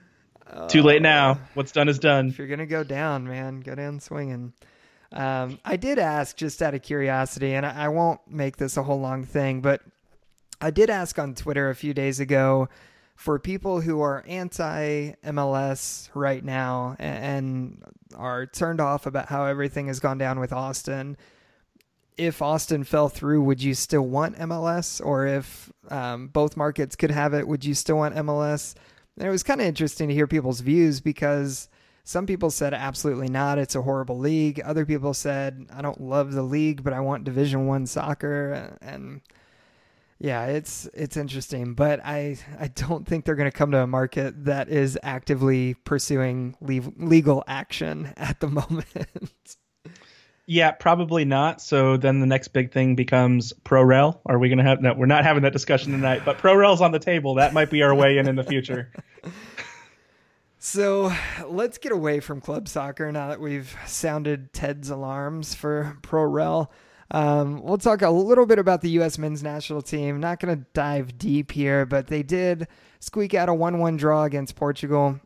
[0.47, 1.39] Uh, too late now.
[1.55, 2.29] What's done is done.
[2.29, 4.53] If you're gonna go down, man, go down swinging.
[5.11, 8.83] Um, I did ask just out of curiosity, and I, I won't make this a
[8.83, 9.81] whole long thing, but
[10.61, 12.69] I did ask on Twitter a few days ago
[13.15, 17.83] for people who are anti MLS right now and
[18.15, 21.17] are turned off about how everything has gone down with Austin.
[22.17, 25.05] If Austin fell through, would you still want MLS?
[25.05, 28.75] Or if um, both markets could have it, would you still want MLS?
[29.17, 31.69] And it was kind of interesting to hear people's views because
[32.03, 33.57] some people said absolutely not.
[33.57, 34.61] It's a horrible league.
[34.61, 38.77] Other people said I don't love the league, but I want Division One soccer.
[38.81, 39.21] And
[40.19, 43.87] yeah, it's it's interesting, but I I don't think they're going to come to a
[43.87, 49.57] market that is actively pursuing le- legal action at the moment.
[50.45, 51.61] yeah, probably not.
[51.61, 54.21] So then the next big thing becomes pro rel.
[54.25, 54.81] Are we going to have?
[54.81, 56.21] No, we're not having that discussion tonight.
[56.23, 57.35] But pro rel's on the table.
[57.35, 58.91] That might be our way in in the future.
[60.57, 61.13] So
[61.45, 66.71] let's get away from club soccer now that we've sounded Ted's alarms for pro rel.
[67.11, 69.17] Um, we'll talk a little bit about the U.S.
[69.17, 70.19] men's national team.
[70.19, 72.67] Not going to dive deep here, but they did
[72.99, 75.19] squeak out a 1 1 draw against Portugal.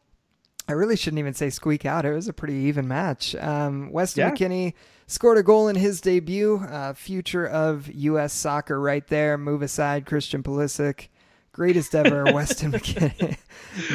[0.67, 2.05] I really shouldn't even say squeak out.
[2.05, 3.36] It was a pretty even match.
[3.36, 4.32] Um, Weston yeah.
[4.32, 4.73] McKennie
[5.07, 6.57] scored a goal in his debut.
[6.57, 8.34] Uh, future of U.S.
[8.34, 9.38] soccer right there.
[9.38, 11.07] Move aside, Christian Pulisic
[11.59, 13.38] greatest ever Weston McKennie.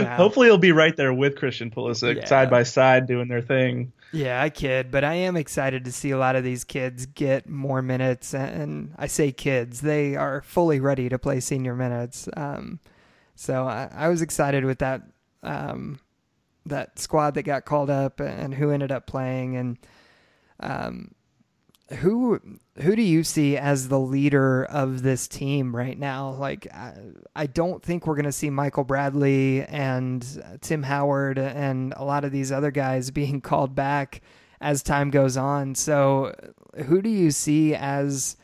[0.17, 2.25] Hopefully, he'll be right there with Christian Pulisic, yeah.
[2.27, 3.93] side by side, doing their thing.
[4.15, 7.49] Yeah, I kid, but I am excited to see a lot of these kids get
[7.49, 8.33] more minutes.
[8.33, 12.29] And I say kids, they are fully ready to play senior minutes.
[12.37, 12.79] Um,
[13.35, 15.03] so I, I, was excited with that
[15.43, 15.99] um,
[16.65, 19.57] that squad that got called up and who ended up playing.
[19.57, 19.79] And
[20.61, 21.11] um,
[21.91, 22.41] who
[22.81, 26.31] who do you see as the leader of this team right now?
[26.31, 26.95] Like, I,
[27.37, 30.27] I don't think we're going to see Michael Bradley and
[30.61, 34.23] Tim Howard and a lot of these other guys being called back
[34.61, 35.75] as time goes on.
[35.75, 36.35] So,
[36.87, 38.37] who do you see as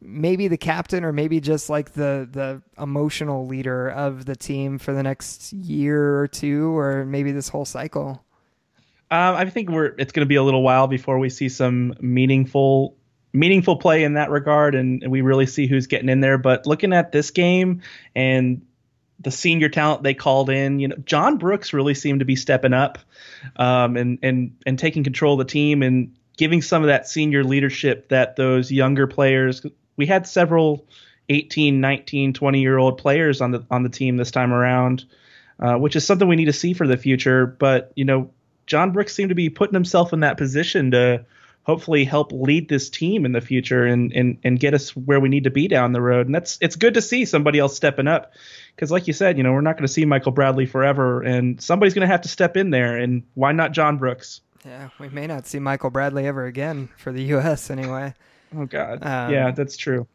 [0.00, 4.92] maybe the captain or maybe just like the the emotional leader of the team for
[4.92, 8.24] the next year or two or maybe this whole cycle?
[9.12, 11.94] Um, I think we're it's going to be a little while before we see some
[12.00, 12.96] meaningful
[13.34, 16.38] meaningful play in that regard, and, and we really see who's getting in there.
[16.38, 17.82] But looking at this game
[18.16, 18.66] and
[19.20, 22.72] the senior talent they called in, you know, John Brooks really seemed to be stepping
[22.72, 22.98] up
[23.56, 27.44] um, and and and taking control of the team and giving some of that senior
[27.44, 29.60] leadership that those younger players.
[29.94, 30.86] We had several
[31.28, 35.04] 18, 19, 20 year old players on the on the team this time around,
[35.60, 37.44] uh, which is something we need to see for the future.
[37.44, 38.30] But you know,
[38.66, 41.24] John Brooks seemed to be putting himself in that position to
[41.64, 45.28] hopefully help lead this team in the future and and and get us where we
[45.28, 46.26] need to be down the road.
[46.26, 48.32] And that's it's good to see somebody else stepping up
[48.74, 51.60] because, like you said, you know we're not going to see Michael Bradley forever, and
[51.60, 52.96] somebody's going to have to step in there.
[52.96, 54.40] And why not John Brooks?
[54.64, 57.70] Yeah, we may not see Michael Bradley ever again for the U.S.
[57.70, 58.14] anyway.
[58.56, 60.06] oh God, um, yeah, that's true.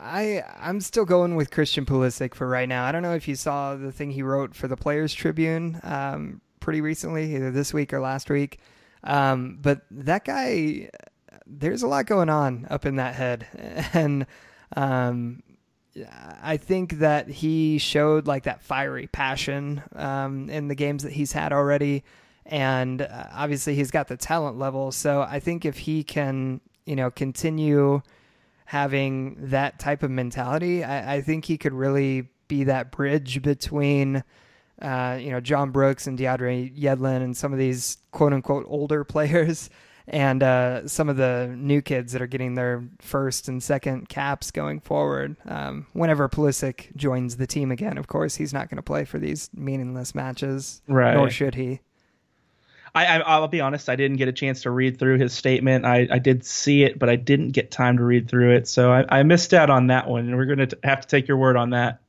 [0.00, 2.84] I I'm still going with Christian Pulisic for right now.
[2.84, 5.78] I don't know if you saw the thing he wrote for the Players Tribune.
[5.82, 8.60] Um, pretty recently, either this week or last week.
[9.04, 10.88] Um, but that guy,
[11.46, 13.46] there's a lot going on up in that head,
[13.92, 14.26] and
[14.76, 15.42] um,
[16.42, 21.32] I think that he showed like that fiery passion um, in the games that he's
[21.32, 22.04] had already,
[22.46, 24.92] and uh, obviously he's got the talent level.
[24.92, 28.02] So I think if he can, you know, continue
[28.66, 34.22] having that type of mentality, I, I think he could really be that bridge between
[34.82, 39.04] uh, you know, John Brooks and DeAndre Yedlin and some of these quote unquote older
[39.12, 39.70] players
[40.08, 44.50] and uh, some of the new kids that are getting their first and second caps
[44.50, 45.36] going forward.
[45.46, 49.18] Um, whenever Pulisic joins the team again, of course, he's not going to play for
[49.18, 51.14] these meaningless matches, right.
[51.14, 51.80] nor should he.
[52.94, 53.88] I, I, will be honest.
[53.88, 55.86] I didn't get a chance to read through his statement.
[55.86, 58.92] I, I did see it, but I didn't get time to read through it, so
[58.92, 60.26] I, I missed out on that one.
[60.26, 62.01] And we're going to have to take your word on that.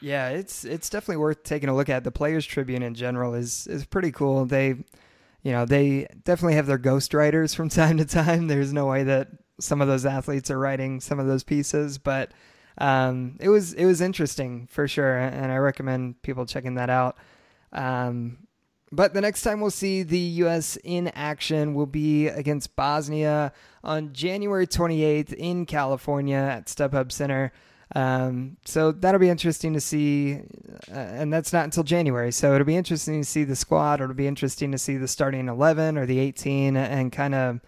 [0.00, 2.04] Yeah, it's it's definitely worth taking a look at.
[2.04, 4.44] The Players Tribune in general is is pretty cool.
[4.44, 8.48] They, you know, they definitely have their ghostwriters from time to time.
[8.48, 9.28] There's no way that
[9.60, 12.32] some of those athletes are writing some of those pieces, but
[12.78, 17.16] um, it was it was interesting for sure, and I recommend people checking that out.
[17.72, 18.38] Um,
[18.92, 20.76] but the next time we'll see the U.S.
[20.84, 27.52] in action will be against Bosnia on January 28th in California at StubHub Center.
[27.94, 30.40] Um, so that'll be interesting to see,
[30.90, 32.32] uh, and that's not until January.
[32.32, 34.00] So it'll be interesting to see the squad.
[34.00, 37.60] or It'll be interesting to see the starting eleven or the eighteen, and kind of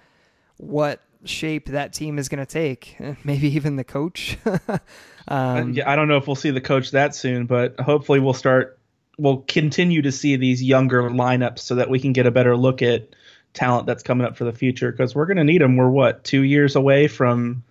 [0.57, 2.97] what shape that team is going to take.
[3.25, 4.39] Maybe even the coach.
[5.29, 8.35] um, yeah, I don't know if we'll see the coach that soon, but hopefully we'll
[8.35, 8.79] start.
[9.19, 12.83] We'll continue to see these younger lineups so that we can get a better look
[12.83, 13.09] at
[13.55, 15.77] talent that's coming up for the future because we're going to need them.
[15.77, 17.65] We're what two years away from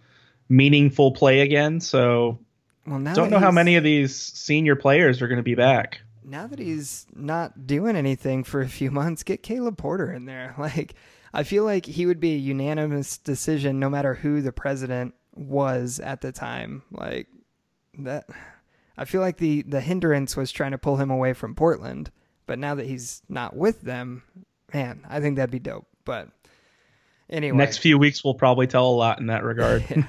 [0.50, 1.80] meaningful play again.
[1.80, 2.40] So
[2.86, 6.02] well, now don't know how many of these senior players are going to be back.
[6.24, 10.56] Now that he's not doing anything for a few months, get Caleb Porter in there.
[10.60, 10.96] Like,
[11.34, 16.00] I feel like he would be a unanimous decision no matter who the president was
[16.00, 16.84] at the time.
[16.92, 17.28] Like
[18.00, 18.28] that,
[18.98, 22.10] I feel like the the hindrance was trying to pull him away from Portland.
[22.48, 24.24] But now that he's not with them,
[24.74, 25.88] man, I think that'd be dope.
[26.06, 26.30] But
[27.30, 29.86] anyway, next few weeks will probably tell a lot in that regard.
[29.90, 30.06] yeah.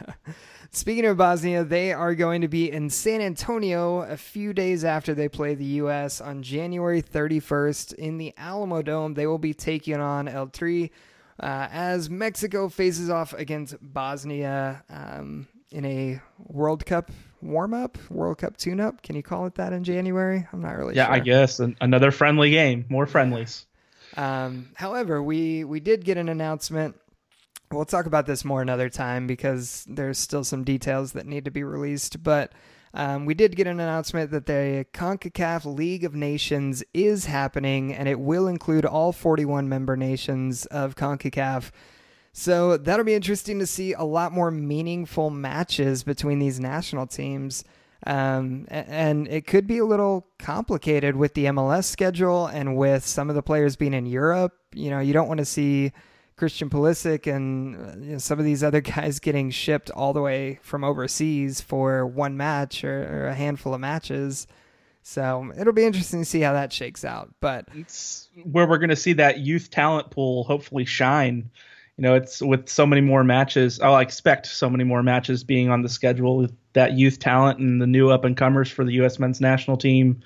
[0.71, 5.15] Speaking of Bosnia, they are going to be in San Antonio a few days after
[5.15, 6.21] they play the U.S.
[6.21, 9.15] on January 31st in the Alamodome.
[9.15, 10.91] They will be taking on El Tri
[11.41, 17.11] uh, as Mexico faces off against Bosnia um, in a World Cup
[17.43, 19.03] warm up, World Cup tune up.
[19.03, 20.47] Can you call it that in January?
[20.53, 21.15] I'm not really yeah, sure.
[21.15, 23.67] I guess An- another friendly game, more friendlies.
[24.17, 26.97] Um, however, we we did get an announcement.
[27.73, 31.51] We'll talk about this more another time because there's still some details that need to
[31.51, 32.23] be released.
[32.23, 32.53] But
[32.95, 38.09] um, we did get an announcement that the CONCACAF League of Nations is happening, and
[38.09, 41.73] it will include all 41 member nations of CONCACAF.
[42.33, 47.65] So that'll be interesting to see a lot more meaningful matches between these national teams.
[48.07, 53.29] Um, and it could be a little complicated with the MLS schedule and with some
[53.29, 54.53] of the players being in Europe.
[54.75, 55.93] You know, you don't want to see
[56.37, 60.21] Christian Pulisic and uh, you know, some of these other guys getting shipped all the
[60.21, 64.47] way from overseas for one match or, or a handful of matches.
[65.03, 67.33] So it'll be interesting to see how that shakes out.
[67.41, 71.49] But It's where we're going to see that youth talent pool hopefully shine.
[71.97, 73.81] You know, it's with so many more matches.
[73.81, 77.81] I'll expect so many more matches being on the schedule with that youth talent and
[77.81, 79.19] the new up and comers for the U.S.
[79.19, 80.21] men's national team.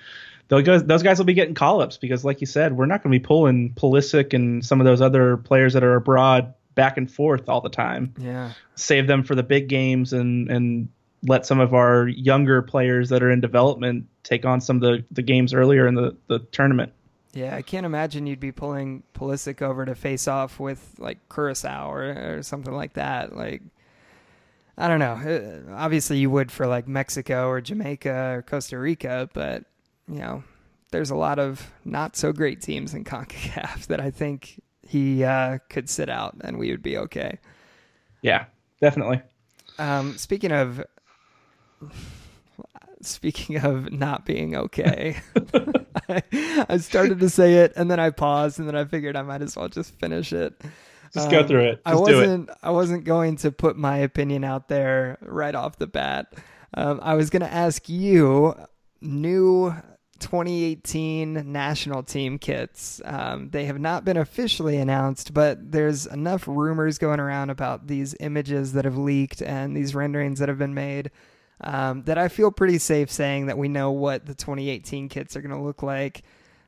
[0.50, 3.02] Those guys, those guys will be getting call ups because, like you said, we're not
[3.02, 6.96] going to be pulling Pulisic and some of those other players that are abroad back
[6.96, 8.14] and forth all the time.
[8.18, 10.88] yeah, Save them for the big games and and
[11.22, 15.04] let some of our younger players that are in development take on some of the,
[15.10, 16.92] the games earlier in the, the tournament.
[17.32, 21.92] Yeah, I can't imagine you'd be pulling Pulisic over to face off with like Curacao
[21.92, 23.36] or, or something like that.
[23.36, 23.62] Like,
[24.76, 25.12] I don't know.
[25.12, 29.64] Uh, Obviously, you would for like Mexico or Jamaica or Costa Rica, but
[30.10, 30.42] you know,
[30.90, 35.58] there's a lot of not so great teams in CONCACAF that I think he uh,
[35.68, 37.38] could sit out and we would be okay.
[38.22, 38.46] Yeah,
[38.80, 39.22] definitely.
[39.78, 40.82] Um, speaking of
[43.02, 45.16] speaking of not being okay,
[46.08, 46.22] I,
[46.68, 49.42] I started to say it and then I paused and then I figured I might
[49.42, 50.60] as well just finish it.
[51.14, 51.82] Just go Um, through it.
[51.84, 52.20] I Just do it.
[52.20, 52.50] wasn't.
[52.62, 56.32] I wasn't going to put my opinion out there right off the bat.
[56.74, 58.54] Um, I was going to ask you
[59.00, 59.74] new
[60.20, 63.00] 2018 national team kits.
[63.04, 68.14] Um, they have not been officially announced, but there's enough rumors going around about these
[68.20, 71.10] images that have leaked and these renderings that have been made
[71.60, 75.42] um, that I feel pretty safe saying that we know what the 2018 kits are
[75.42, 76.22] going to look like.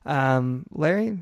[0.05, 1.19] Um, Larry,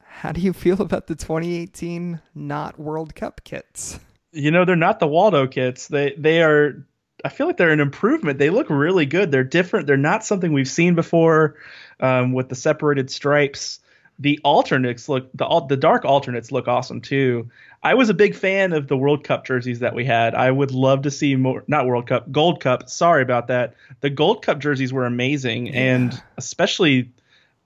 [0.00, 3.98] how do you feel about the 2018 not World Cup kits?
[4.32, 5.88] You know, they're not the Waldo kits.
[5.88, 6.86] They they are.
[7.24, 8.38] I feel like they're an improvement.
[8.38, 9.30] They look really good.
[9.30, 9.86] They're different.
[9.86, 11.56] They're not something we've seen before.
[12.00, 13.80] Um, with the separated stripes,
[14.18, 17.50] the alternates look the the dark alternates look awesome too.
[17.82, 20.34] I was a big fan of the World Cup jerseys that we had.
[20.34, 21.62] I would love to see more.
[21.68, 22.88] Not World Cup, Gold Cup.
[22.88, 23.74] Sorry about that.
[24.00, 27.12] The Gold Cup jerseys were amazing, and especially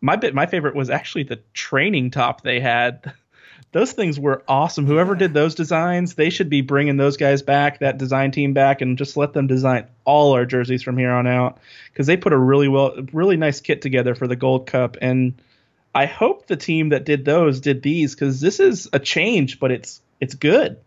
[0.01, 0.35] my bit.
[0.35, 3.13] My favorite was actually the training top they had.
[3.71, 4.87] Those things were awesome.
[4.87, 8.81] Whoever did those designs, they should be bringing those guys back, that design team back,
[8.81, 11.59] and just let them design all our jerseys from here on out
[11.93, 14.97] because they put a really well, really nice kit together for the Gold Cup.
[15.01, 15.41] And
[15.95, 19.71] I hope the team that did those did these because this is a change, but
[19.71, 20.79] it's it's good.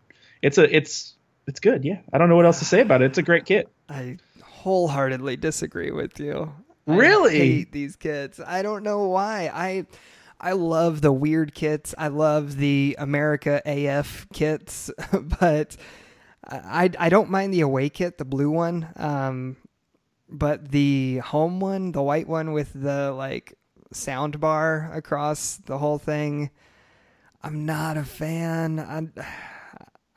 [0.42, 1.14] It's a it's
[1.46, 1.84] it's good.
[1.84, 3.06] Yeah, I don't know what else to say about it.
[3.06, 3.68] It's a great kit.
[3.88, 6.52] I wholeheartedly disagree with you.
[6.86, 7.34] Really?
[7.34, 8.40] I hate these kits.
[8.44, 9.50] I don't know why.
[9.52, 9.86] I
[10.40, 11.94] I love the weird kits.
[11.96, 14.90] I love the America AF kits,
[15.40, 15.76] but
[16.44, 18.88] I I don't mind the away kit, the blue one.
[18.96, 19.56] Um,
[20.28, 23.54] but the home one, the white one with the like
[23.92, 26.50] sound bar across the whole thing,
[27.42, 28.78] I'm not a fan.
[28.78, 29.26] I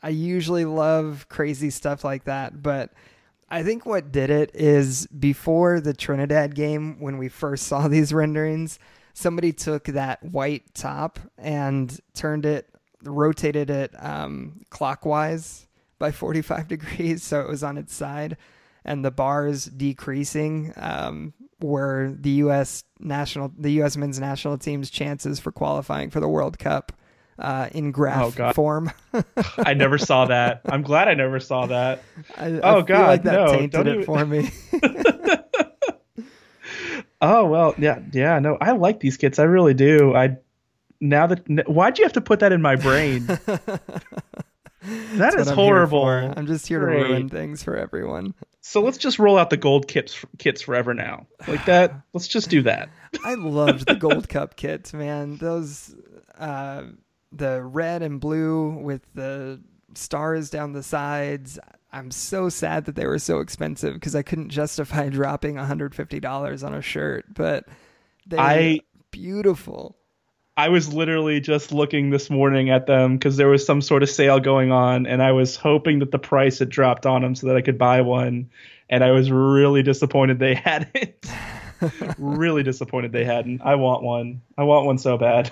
[0.02, 2.92] I usually love crazy stuff like that, but
[3.50, 8.14] I think what did it is before the Trinidad game, when we first saw these
[8.14, 8.80] renderings,
[9.14, 12.70] somebody took that white top and turned it,
[13.04, 15.68] rotated it um, clockwise
[16.00, 18.38] by 45 degrees, so it was on its side,
[18.86, 22.84] and the bars decreasing um, were the U.S.
[23.00, 23.98] national, the U.S.
[23.98, 26.94] men's national team's chances for qualifying for the World Cup
[27.38, 28.56] uh, in Oh, graph God.
[28.56, 28.92] form.
[29.58, 30.62] I never saw that.
[30.66, 32.02] I'm glad I never saw that.
[32.38, 34.50] I, Oh, I feel God, like that no, tainted it even- for me.
[37.22, 38.40] Oh well, yeah, yeah.
[38.40, 39.40] No, I like these kits.
[39.40, 40.16] I really do.
[40.16, 40.38] I
[41.02, 43.26] now that why'd you have to put that in my brain?
[43.60, 43.82] that
[45.14, 46.06] That's is what I'm horrible.
[46.06, 47.04] I'm just here Great.
[47.04, 48.34] to ruin things for everyone.
[48.62, 51.28] So let's just roll out the gold kits kits forever now.
[51.48, 51.94] Like that.
[52.14, 52.90] let's just do that.
[53.24, 55.38] I loved the Gold Cup kits, man.
[55.38, 55.96] Those,
[56.38, 56.84] uh,
[57.32, 59.62] the red and blue with the
[60.00, 61.60] stars down the sides.
[61.92, 66.74] I'm so sad that they were so expensive because I couldn't justify dropping $150 on
[66.74, 67.66] a shirt, but
[68.28, 68.80] they I-
[69.12, 69.96] beautiful.
[70.58, 74.10] I was literally just looking this morning at them because there was some sort of
[74.10, 77.48] sale going on, and I was hoping that the price had dropped on them so
[77.48, 78.50] that I could buy one.
[78.90, 81.16] And I was really disappointed they hadn't.
[82.18, 83.62] really disappointed they hadn't.
[83.62, 84.42] I want one.
[84.58, 85.50] I want one so bad.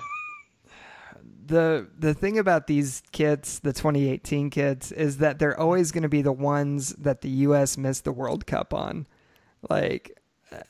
[1.48, 6.08] The the thing about these kits, the 2018 kits, is that they're always going to
[6.08, 7.76] be the ones that the U.S.
[7.76, 9.06] missed the World Cup on.
[9.68, 10.20] Like,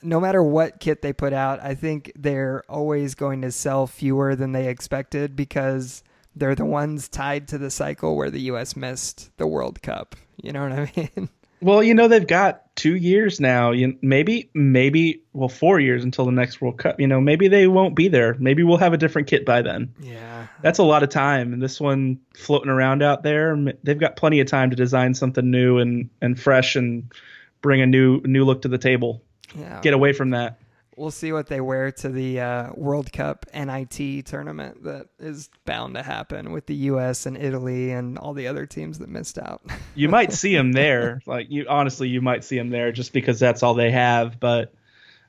[0.03, 4.35] no matter what kit they put out, I think they're always going to sell fewer
[4.35, 6.03] than they expected because
[6.35, 8.77] they're the ones tied to the cycle where the U.S.
[8.77, 10.17] missed the World Cup.
[10.41, 11.29] You know what I mean?
[11.61, 13.73] Well, you know they've got two years now.
[13.73, 17.01] You maybe maybe well four years until the next World Cup.
[17.01, 18.35] You know maybe they won't be there.
[18.39, 19.93] Maybe we'll have a different kit by then.
[20.01, 21.53] Yeah, that's a lot of time.
[21.53, 25.51] And this one floating around out there, they've got plenty of time to design something
[25.51, 27.13] new and and fresh and
[27.61, 29.23] bring a new new look to the table.
[29.55, 30.59] Yeah, get away from that
[30.99, 35.95] we'll see what they wear to the uh, World Cup NIT tournament that is bound
[35.95, 37.25] to happen with the U.S.
[37.27, 39.63] and Italy and all the other teams that missed out.
[39.95, 43.39] you might see them there, like you honestly, you might see them there just because
[43.39, 44.41] that's all they have.
[44.41, 44.75] But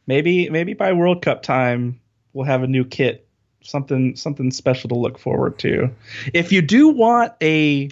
[0.07, 2.01] maybe maybe by World Cup time
[2.33, 3.27] we'll have a new kit,
[3.61, 5.91] something something special to look forward to.
[6.33, 7.89] If you do want a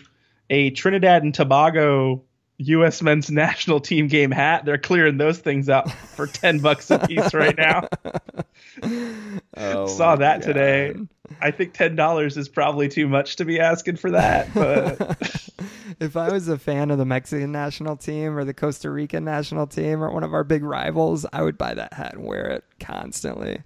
[0.49, 2.23] a Trinidad and Tobago
[2.60, 3.01] U.S.
[3.01, 4.66] men's national team game hat.
[4.66, 7.88] They're clearing those things out for ten bucks a piece right now.
[9.58, 10.47] oh Saw that God.
[10.47, 10.95] today.
[11.41, 14.51] I think ten dollars is probably too much to be asking for that.
[14.53, 15.51] But
[15.99, 19.68] if I was a fan of the Mexican national team or the Costa Rican national
[19.68, 22.64] team or one of our big rivals, I would buy that hat and wear it
[22.80, 23.62] constantly.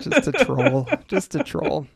[0.00, 0.88] just to troll.
[1.08, 1.86] Just to troll.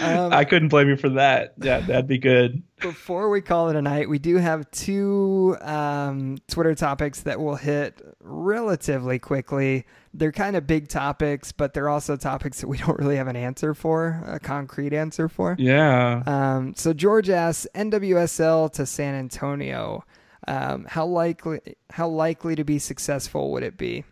[0.00, 1.54] Um, I couldn't blame you for that.
[1.58, 2.62] Yeah, that'd be good.
[2.80, 7.54] Before we call it a night, we do have two um, Twitter topics that we'll
[7.54, 9.86] hit relatively quickly.
[10.12, 13.36] They're kind of big topics, but they're also topics that we don't really have an
[13.36, 15.56] answer for, a concrete answer for.
[15.58, 16.22] Yeah.
[16.26, 20.04] Um, so George asks NWSL to San Antonio.
[20.48, 21.60] Um, how likely
[21.90, 24.04] how likely to be successful would it be?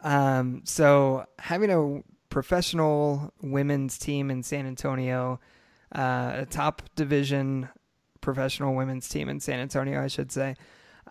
[0.00, 2.02] Um, so having a
[2.34, 5.38] professional women's team in San Antonio,
[5.94, 7.68] uh, a top division
[8.20, 10.56] professional women's team in San Antonio, I should say.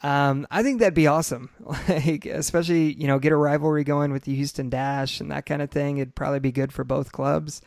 [0.01, 1.49] Um, I think that'd be awesome.
[1.87, 5.61] Like, especially you know, get a rivalry going with the Houston Dash and that kind
[5.61, 5.97] of thing.
[5.97, 7.61] It'd probably be good for both clubs.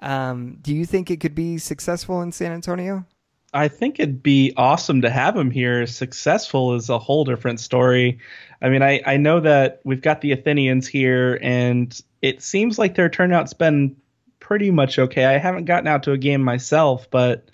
[0.00, 3.06] Um, do you think it could be successful in San Antonio?
[3.56, 5.86] I think it'd be awesome to have him here.
[5.86, 8.18] Successful is a whole different story.
[8.60, 12.94] I mean, I, I know that we've got the Athenians here, and it seems like
[12.94, 13.96] their turnout's been
[14.40, 15.24] pretty much okay.
[15.24, 17.50] I haven't gotten out to a game myself, but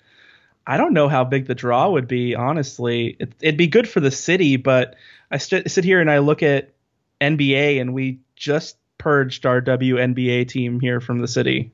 [0.67, 3.15] I don't know how big the draw would be, honestly.
[3.19, 4.95] It, would be good for the city, but
[5.31, 6.73] I st- sit here and I look at
[7.21, 11.71] NBA, and we just purged our WNBA team here from the city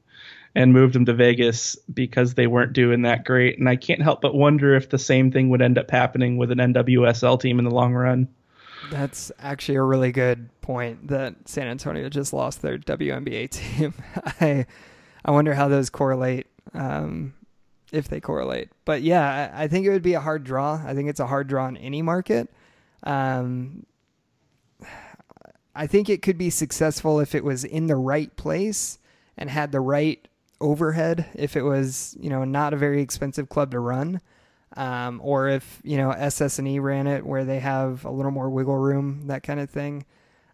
[0.56, 3.60] and moved them to Vegas because they weren't doing that great.
[3.60, 6.52] And I can't help but wonder if the same thing would end up happening with
[6.52, 8.28] an NWSL team in the long run.
[8.90, 13.94] That's actually a really good point that San Antonio just lost their WNBA team.
[14.42, 14.66] I
[15.26, 17.34] I wonder how those correlate, um,
[17.92, 18.70] if they correlate.
[18.86, 20.82] But yeah, I, I, think it would be a hard draw.
[20.84, 22.50] I think it's a hard draw in any market.
[23.04, 23.86] Um,
[25.76, 28.98] I think it could be successful if it was in the right place
[29.38, 30.26] and had the right
[30.62, 31.26] overhead.
[31.36, 34.22] If it was, you know, not a very expensive club to run
[34.78, 38.78] um, or if you know SS&E ran it where they have a little more wiggle
[38.78, 40.06] room, that kind of thing.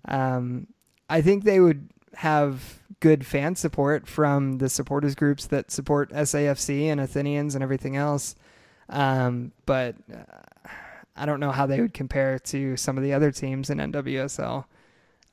[0.08, 0.68] Um,
[1.10, 6.86] I think they would have good fan support from the supporters groups that support SAFC
[6.86, 8.36] and Athenians and everything else.
[8.88, 10.24] Um, but uh,
[11.16, 14.66] I don't know how they would compare to some of the other teams in NWSL.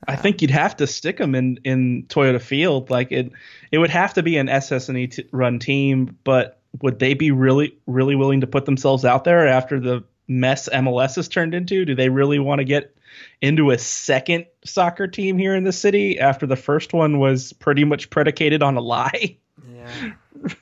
[0.07, 2.89] I think you'd have to stick them in in Toyota Field.
[2.89, 3.31] Like it,
[3.71, 7.77] it would have to be an SS&E t- run team, but would they be really
[7.85, 11.85] really willing to put themselves out there after the mess MLS has turned into?
[11.85, 12.95] Do they really want to get
[13.41, 17.83] into a second soccer team here in the city after the first one was pretty
[17.83, 19.37] much predicated on a lie?
[19.71, 20.11] Yeah.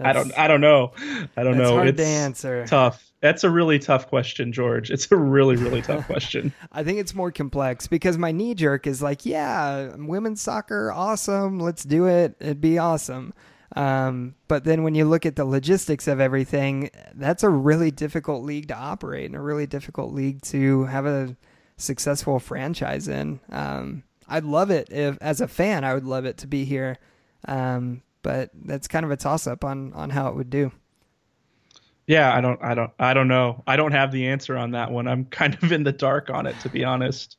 [0.00, 0.92] I don't I don't know.
[1.36, 1.74] I don't know.
[1.74, 2.66] Hard it's to answer.
[2.66, 3.04] Tough.
[3.20, 4.90] That's a really tough question, George.
[4.90, 6.52] It's a really, really tough question.
[6.70, 11.58] I think it's more complex because my knee jerk is like, yeah, women's soccer, awesome.
[11.58, 12.36] Let's do it.
[12.40, 13.34] It'd be awesome.
[13.76, 18.44] Um, but then when you look at the logistics of everything, that's a really difficult
[18.44, 21.36] league to operate and a really difficult league to have a
[21.76, 23.40] successful franchise in.
[23.50, 26.98] Um, I'd love it if, as a fan, I would love it to be here.
[27.46, 30.72] Um, but that's kind of a toss up on, on how it would do.
[32.08, 33.62] Yeah, I don't, I don't, I don't know.
[33.66, 35.06] I don't have the answer on that one.
[35.06, 37.36] I'm kind of in the dark on it, to be honest.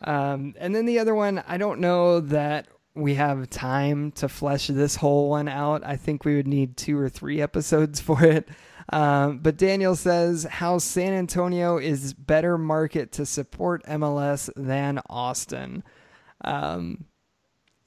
[0.00, 4.68] Um, and then the other one, I don't know that we have time to flesh
[4.68, 5.84] this whole one out.
[5.84, 8.48] I think we would need two or three episodes for it.
[8.90, 15.84] Um, but Daniel says how San Antonio is better market to support MLS than Austin.
[16.42, 17.04] Um,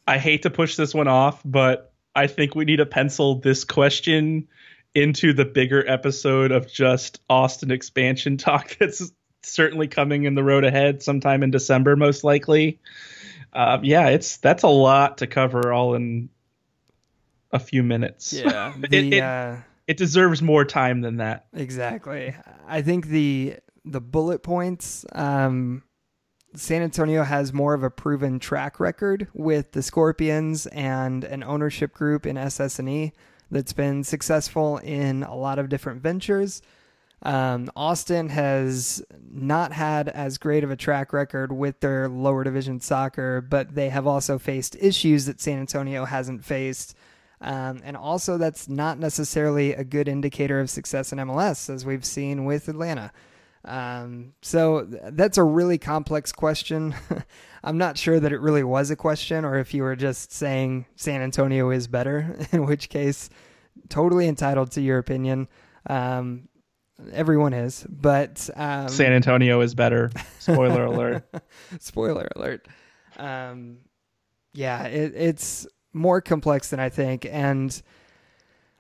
[0.08, 3.64] I hate to push this one off, but I think we need to pencil this
[3.64, 4.48] question
[4.96, 9.12] into the bigger episode of just Austin expansion talk that's
[9.42, 12.80] certainly coming in the road ahead sometime in December, most likely.
[13.52, 16.30] Uh, yeah, it's that's a lot to cover all in
[17.52, 18.34] a few minutes.
[18.34, 19.56] Yeah, the, it, it, uh,
[19.88, 21.48] it deserves more time than that.
[21.54, 22.36] Exactly.
[22.68, 25.06] I think the the bullet points.
[25.12, 25.84] Um,
[26.56, 31.94] San Antonio has more of a proven track record with the Scorpions and an ownership
[31.94, 33.12] group in SS&E
[33.52, 36.62] that's been successful in a lot of different ventures.
[37.24, 39.02] Um, Austin has
[39.32, 43.90] not had as great of a track record with their lower division soccer, but they
[43.90, 46.96] have also faced issues that San Antonio hasn't faced.
[47.40, 52.06] Um, and also, that's not necessarily a good indicator of success in MLS, as we've
[52.06, 53.12] seen with Atlanta.
[53.66, 56.96] Um, so that's a really complex question.
[57.64, 60.86] I'm not sure that it really was a question, or if you were just saying
[60.96, 63.30] San Antonio is better, in which case,
[63.90, 65.48] totally entitled to your opinion.
[65.88, 66.50] Um,
[67.12, 70.12] Everyone is, but um, San Antonio is better.
[70.40, 71.26] Spoiler alert.
[71.80, 72.68] Spoiler alert.
[73.18, 73.80] Um,
[74.54, 77.82] yeah, it, it's more complex than I think, and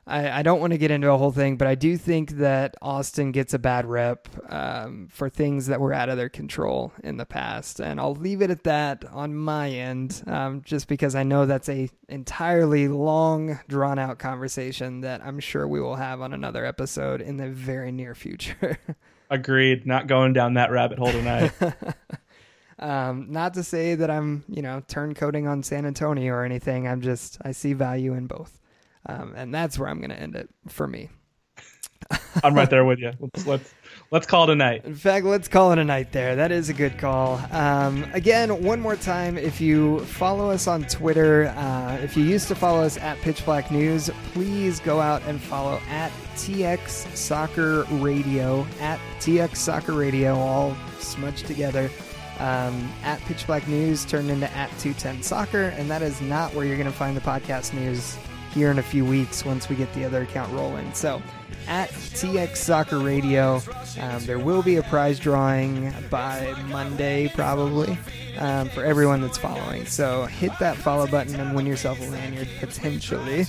[0.06, 2.76] I, I don't want to get into a whole thing, but I do think that
[2.82, 7.16] Austin gets a bad rep um, for things that were out of their control in
[7.16, 11.24] the past, and I'll leave it at that on my end, um, just because I
[11.24, 16.34] know that's a entirely long, drawn out conversation that I'm sure we will have on
[16.34, 18.80] another episode in the very near future.
[19.30, 19.88] Agreed.
[19.88, 21.52] Not going down that rabbit hole tonight.
[22.80, 26.86] Um, not to say that I'm, you know, turncoating on San Antonio or anything.
[26.86, 28.60] I'm just I see value in both.
[29.06, 31.10] Um, and that's where I'm going to end it for me.
[32.44, 33.12] I'm right there with you.
[33.20, 33.74] Let's let's
[34.12, 34.86] let's call it a night.
[34.86, 36.36] In fact, let's call it a night there.
[36.36, 37.42] That is a good call.
[37.52, 42.48] Um, again, one more time, if you follow us on Twitter, uh, if you used
[42.50, 47.84] to follow us at Pitch Black News, please go out and follow at TX Soccer
[47.92, 51.90] Radio at TX Soccer Radio, all smudged together.
[52.40, 56.66] Um, at Pitch Black News turned into at 210 Soccer, and that is not where
[56.66, 58.18] you're going to find the podcast news
[58.54, 60.94] here in a few weeks once we get the other account rolling.
[60.94, 61.22] So
[61.68, 63.62] at TX Soccer Radio,
[64.00, 67.98] um, there will be a prize drawing by Monday probably
[68.38, 69.86] um, for everyone that's following.
[69.86, 73.46] So hit that follow button and win yourself a lanyard potentially.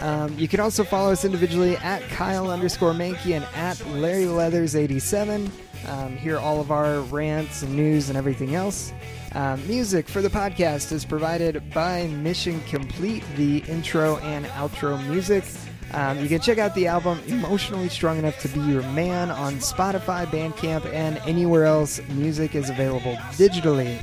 [0.00, 4.76] Um, you can also follow us individually at Kyle underscore Mankey and at Larry Leathers
[4.76, 5.50] 87.
[5.86, 8.92] Um, hear all of our rants and news and everything else.
[9.36, 15.44] Um, music for the podcast is provided by Mission Complete, the intro and outro music.
[15.92, 19.56] Um, you can check out the album Emotionally Strong Enough to Be Your Man on
[19.56, 24.02] Spotify, Bandcamp, and anywhere else music is available digitally.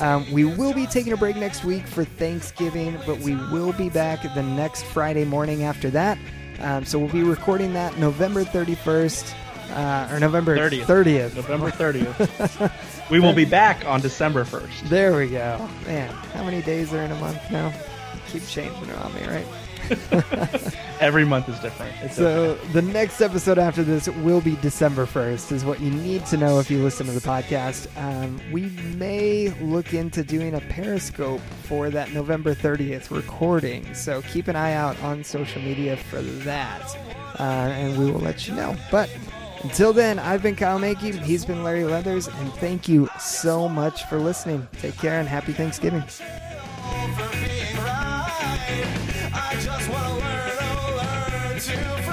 [0.00, 3.88] Um, we will be taking a break next week for Thanksgiving, but we will be
[3.88, 6.18] back the next Friday morning after that.
[6.58, 9.32] Um, so we'll be recording that November 31st
[9.72, 10.84] uh, or November 30th.
[10.84, 11.36] 30th.
[11.36, 13.10] November 30th.
[13.10, 14.88] we will be back on December 1st.
[14.88, 15.68] There we go.
[15.86, 17.72] Man, how many days are in a month now?
[18.28, 19.46] Keep changing on me, right?
[21.00, 21.94] Every month is different.
[22.02, 22.72] It's so okay.
[22.72, 26.60] the next episode after this will be December 1st, is what you need to know
[26.60, 27.88] if you listen to the podcast.
[28.00, 28.66] Um, we
[28.96, 33.92] may look into doing a Periscope for that November 30th recording.
[33.94, 36.96] So keep an eye out on social media for that.
[37.38, 38.76] Uh, and we will let you know.
[38.90, 39.10] But
[39.62, 41.18] until then, I've been Kyle Mankey.
[41.22, 42.28] He's been Larry Leathers.
[42.28, 44.66] And thank you so much for listening.
[44.80, 46.02] Take care and happy Thanksgiving.
[49.34, 52.11] I just want to learn, oh, learn to.